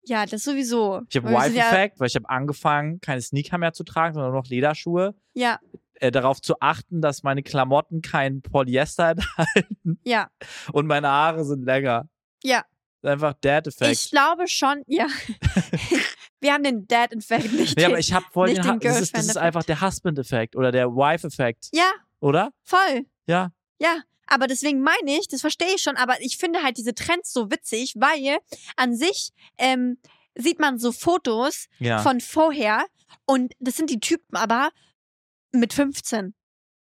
[0.05, 1.01] Ja, das sowieso.
[1.09, 4.31] Ich habe wir sind Wife-Effekt, weil ich habe angefangen, keine Sneaker mehr zu tragen, sondern
[4.31, 5.15] nur noch Lederschuhe.
[5.33, 5.59] Ja,
[5.95, 10.29] Äh, darauf zu achten, dass meine Klamotten kein Polyester enthalten ja,
[10.73, 12.07] und meine Haare sind länger.
[12.43, 12.63] ja.
[13.03, 13.91] Einfach Dad-Effekt.
[13.93, 15.07] Ich glaube schon, ja.
[16.39, 17.75] wir haben den Dad-Effekt nicht.
[17.75, 20.71] Nee, aber ich habe nicht den, den das, ist, das ist einfach der Husband-Effekt oder
[20.71, 21.89] der Wife-Effekt, ja,
[22.19, 22.51] oder?
[22.63, 23.05] voll.
[23.25, 23.51] Ja.
[23.79, 27.33] Ja, aber deswegen meine ich, das verstehe ich schon, aber ich finde halt diese Trends
[27.33, 28.37] so witzig, weil
[28.75, 29.97] an sich ähm,
[30.35, 31.99] sieht man so Fotos Ja.
[31.99, 32.85] von vorher
[33.25, 34.69] und das sind die Typen aber
[35.51, 36.33] mit 15.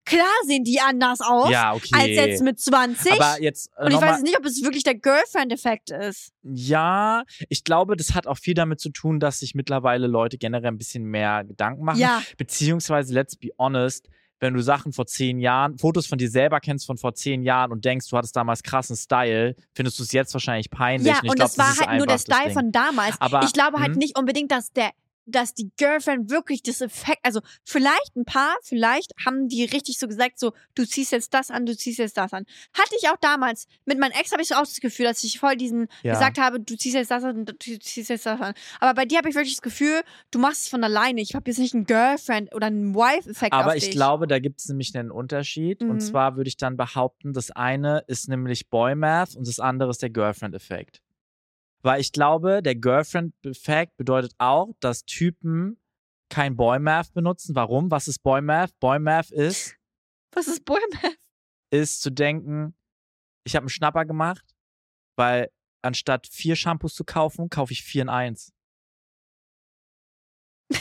[0.03, 1.89] Klar sehen die anders aus ja, okay.
[1.93, 3.11] als jetzt mit 20.
[3.13, 6.31] aber jetzt äh, und ich weiß nicht, ob es wirklich der Girlfriend-Effekt ist.
[6.43, 10.71] ja, ich glaube, das hat auch viel damit zu tun, dass sich mittlerweile Leute generell
[10.71, 11.99] ein bisschen mehr Gedanken machen.
[11.99, 14.09] Ja, Beziehungsweise, let's be honest,
[14.41, 17.71] wenn du Sachen vor zehn Jahren, Fotos von dir selber kennst von vor zehn Jahren
[17.71, 21.13] und denkst, du hattest damals krassen Style, findest du es jetzt wahrscheinlich peinlich.
[21.13, 23.15] ja und und glaub, das war halt nur der Style von damals.
[23.21, 23.99] Aber, ich glaube halt hm?
[23.99, 24.89] nicht unbedingt, dass der
[25.25, 30.07] dass die Girlfriend wirklich das Effekt, also vielleicht ein paar, vielleicht haben die richtig so
[30.07, 32.45] gesagt, so, du ziehst jetzt das an, du ziehst jetzt das an.
[32.73, 33.67] Hatte ich auch damals.
[33.85, 36.13] Mit meinem Ex habe ich so auch das Gefühl, dass ich voll diesen Ja.
[36.13, 38.53] gesagt habe, du ziehst jetzt das an, du ziehst jetzt das an.
[38.79, 40.01] Aber bei dir habe ich wirklich das Gefühl,
[40.31, 41.21] du machst es von alleine.
[41.21, 43.91] Ich habe jetzt nicht einen Girlfriend oder einen Wife-Effekt Aber ich dich.
[43.91, 45.81] glaube, da gibt es nämlich einen Unterschied.
[45.81, 45.99] Und Mhm.
[45.99, 50.01] zwar würde ich dann behaupten, das eine ist nämlich Boy Math und das andere ist
[50.01, 51.01] der Girlfriend-Effekt.
[51.83, 55.81] Weil ich glaube, der Girlfriend-Effekt bedeutet auch, dass Typen
[56.29, 57.55] kein Boy Math benutzen.
[57.55, 57.89] Warum?
[57.91, 58.77] Was ist Boy Math?
[58.79, 59.75] Boy Math ist,
[60.33, 61.15] Was ist Boyman?
[61.71, 62.75] ist zu denken,
[63.45, 64.45] ich habe einen Schnapper gemacht,
[65.17, 65.49] weil
[65.81, 68.53] anstatt vier Shampoos zu kaufen, kaufe ich vier in eins.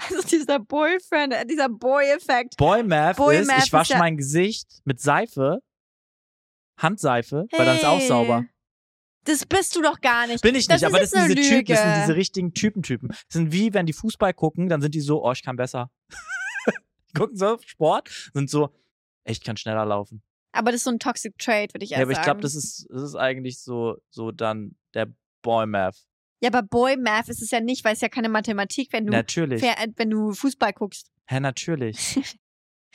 [0.00, 2.56] Also dieser Boyfriend, äh, dieser Boy-Effekt.
[2.56, 5.60] Boy Math Boy ist, ich wasche mein Gesicht mit Seife,
[6.80, 8.06] Handseife, weil dann ist auch Hey.
[8.06, 8.44] sauber.
[9.24, 10.42] Das bist du doch gar nicht.
[10.42, 13.08] Bin ich Das nicht, ist aber das sind diese Typen, das sind diese richtigen Typentypen.
[13.08, 15.90] Das sind wie, wenn die Fußball gucken, dann sind die so, oh, ich kann besser.
[17.10, 18.68] Die gucken so auf Sport, sind so,
[19.24, 20.22] ich kann schneller laufen.
[20.52, 22.26] Aber das ist so ein Toxic Trait, würde ich Ja, eher aber ich sagen.
[22.26, 25.08] glaube, das ist, das ist eigentlich so, so dann der
[25.42, 25.96] Boy Math.
[26.40, 29.12] Ja, aber Boy Math ist es ja nicht, weil es ja keine Mathematik, wenn du,
[29.12, 29.62] Natürlich.
[29.62, 31.10] äh, wenn du Fußball guckst.
[31.26, 32.18] Hä, natürlich.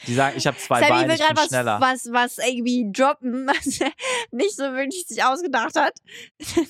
[0.08, 1.82] Die sagen, ich habe zwei Sammy Beine, will ich bin was, schneller.
[1.82, 3.92] was, was irgendwie droppen, was er
[4.32, 5.98] nicht so wirklich sich ausgedacht hat.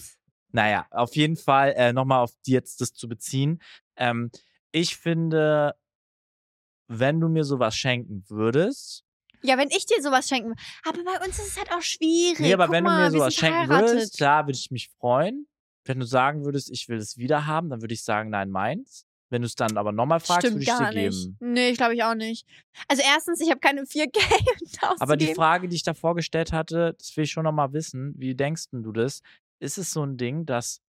[0.56, 3.60] Naja, auf jeden Fall äh, nochmal auf die jetzt das zu beziehen.
[3.96, 4.30] Ähm,
[4.72, 5.74] ich finde,
[6.88, 9.04] wenn du mir sowas schenken würdest,
[9.42, 10.54] ja, wenn ich dir sowas schenken
[10.86, 12.40] Aber bei uns ist es halt auch schwierig.
[12.40, 14.90] nee, aber Guck wenn du mal, mir wir sowas schenken würdest, klar, würde ich mich
[15.00, 15.48] freuen.
[15.86, 19.06] Wenn du sagen würdest, ich will es wieder haben, dann würde ich sagen, nein, meins.
[19.34, 21.24] Wenn du es dann aber nochmal fragst, Stimmt würde ich es dir gar nicht.
[21.24, 21.38] geben.
[21.40, 22.46] Nee, ich glaube ich auch nicht.
[22.88, 24.20] Also erstens, ich habe keine 4K
[24.92, 25.34] um Aber die.
[25.34, 28.14] Frage, die ich da vorgestellt hatte, das will ich schon nochmal wissen.
[28.16, 29.24] Wie denkst denn du das?
[29.60, 30.82] Ist es so ein Ding, dass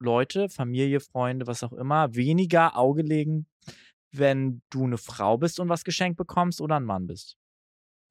[0.00, 3.46] Leute, Familie, Freunde, was auch immer, weniger Auge legen,
[4.12, 7.39] wenn du eine Frau bist und was geschenkt bekommst oder ein Mann bist?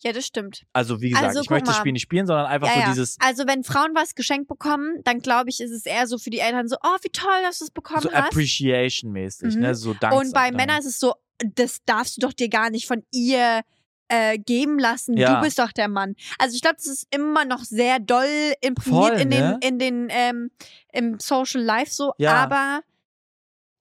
[0.02, 0.64] Ja, das stimmt.
[0.72, 1.80] Also wie gesagt, Also, ich möchte das mal.
[1.82, 5.20] Spiel nicht spielen, sondern einfach Ja, so dieses Also wenn Frauen was geschenkt bekommen, dann
[5.20, 7.66] glaube ich, ist es eher so für die Eltern so, oh, wie toll, dass du
[7.66, 8.30] es bekommen so hast.
[8.30, 9.62] Appreciation-mäßig, Mhm.
[9.62, 9.76] ne?
[9.76, 10.16] So Dank.
[10.16, 11.16] Und bei Männern ist es so,
[11.56, 13.62] das darfst du doch dir gar nicht von ihr
[14.08, 15.16] äh, geben lassen.
[15.18, 15.36] Ja.
[15.36, 16.16] Du bist doch der Mann.
[16.38, 19.60] Also ich glaube, das ist immer noch sehr doll imprägniert Voll, in ne?
[19.62, 20.52] den, in den ähm,
[20.94, 22.14] im Social Life so.
[22.18, 22.34] Ja.
[22.36, 22.82] Aber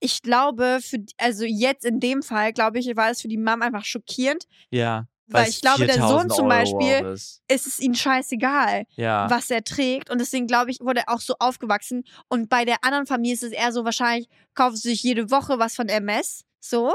[0.01, 3.63] ich glaube, für also jetzt in dem Fall, glaube ich, war es für die Mom
[3.63, 4.45] einfach schockierend.
[4.71, 5.07] Ja.
[5.31, 7.43] Weil ich glaube, der Sohn 4000 zum Beispiel auch ist.
[7.49, 9.29] Es ist ihnen scheißegal Ja.
[9.31, 10.11] was er trägt.
[10.11, 12.05] Und deswegen, glaube ich, wurde er auch so aufgewachsen.
[12.29, 15.59] Und bei der anderen Familie ist es eher so, wahrscheinlich kauft sie sich jede Woche
[15.59, 16.45] was von MS.
[16.61, 16.93] So,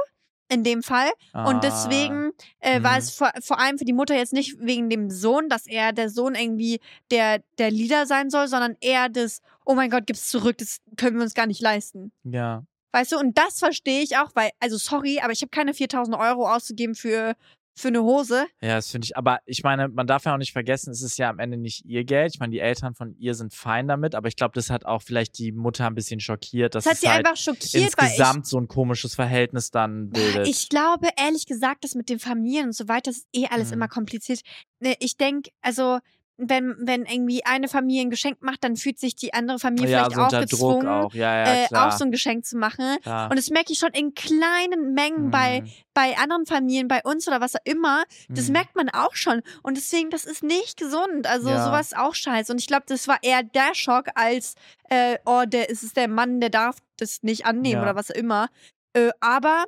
[0.50, 1.10] in dem Fall.
[1.32, 1.48] Ah.
[1.50, 2.98] Und deswegen äh, war Mhm.
[3.00, 6.10] es vor, vor allem für die Mutter jetzt nicht wegen dem Sohn, dass er der
[6.10, 6.80] Sohn irgendwie
[7.12, 11.16] der, der Leader sein soll, sondern eher das, oh mein Gott, gib's zurück, das können
[11.18, 12.12] wir uns gar nicht leisten.
[12.24, 12.64] Ja.
[12.92, 16.16] Weißt du, und das verstehe ich auch, weil, also sorry, aber ich habe keine 4000
[16.18, 17.34] Euro auszugeben für,
[17.76, 18.45] für eine Hose.
[18.61, 21.17] Ja, das finde ich, aber ich meine, man darf ja auch nicht vergessen, es ist
[21.17, 22.34] ja am Ende nicht ihr Geld.
[22.36, 25.01] Ich meine, die Eltern von ihr sind fein damit, aber ich glaube, das hat auch
[25.01, 27.86] vielleicht die Mutter ein bisschen schockiert, dass Das hat sie halt einfach schockiert, weil ich,
[28.13, 30.47] insgesamt so ein komisches Verhältnis dann bildet.
[30.47, 33.69] Ich glaube, ehrlich gesagt, das mit den Familien und so weiter, das ist eh alles
[33.69, 33.74] Mhm.
[33.74, 34.41] immer kompliziert.
[34.80, 35.99] Ne, Ich denke, also,
[36.38, 40.10] wenn, wenn irgendwie eine Familie ein Geschenk macht, dann fühlt sich die andere Familie ja,
[40.10, 41.14] vielleicht so auch gezwungen, auch.
[41.14, 42.98] Ja, ja, äh, auch so ein Geschenk zu machen.
[43.06, 45.70] Und das merke ich schon in kleinen Mengen bei, Mhm.
[45.94, 48.04] bei anderen Familien, bei uns oder was auch immer.
[48.30, 48.54] Das Mhm.
[48.54, 49.42] merkt man auch schon.
[49.62, 51.28] Und deswegen, das ist nicht gesund.
[51.28, 52.52] Also sowas ist auch scheiße.
[52.52, 54.56] Und ich glaube, das war eher der Schock als,
[54.90, 58.16] äh, oh, der ist es der Mann, der darf das nicht annehmen oder was auch
[58.16, 58.50] immer.
[58.94, 59.66] Äh, aber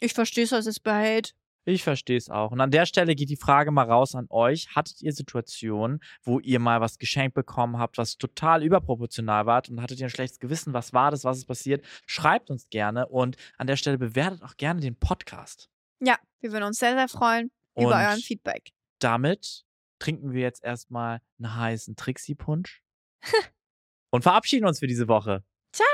[0.00, 1.34] ich verstehe es, dass es behält.
[1.64, 2.50] Ich verstehe es auch.
[2.50, 4.68] Und an der Stelle geht die Frage mal raus an euch.
[4.74, 9.80] Hattet ihr Situationen, wo ihr mal was geschenkt bekommen habt, was total überproportional war und
[9.80, 10.72] hattet ihr ein schlechtes Gewissen?
[10.72, 11.22] Was war das?
[11.24, 11.84] Was ist passiert?
[12.06, 15.70] Schreibt uns gerne und an der Stelle bewertet auch gerne den Podcast.
[16.00, 18.72] Ja, wir würden uns sehr, sehr freuen über Und euren Feedback.
[18.98, 19.64] damit
[20.00, 22.82] trinken wir jetzt erstmal einen heißen Trixie-Punsch
[24.10, 25.44] und verabschieden uns für diese Woche.
[25.72, 25.86] Ciao!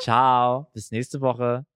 [0.00, 0.70] Ciao.
[0.72, 1.66] Bis nächste Woche.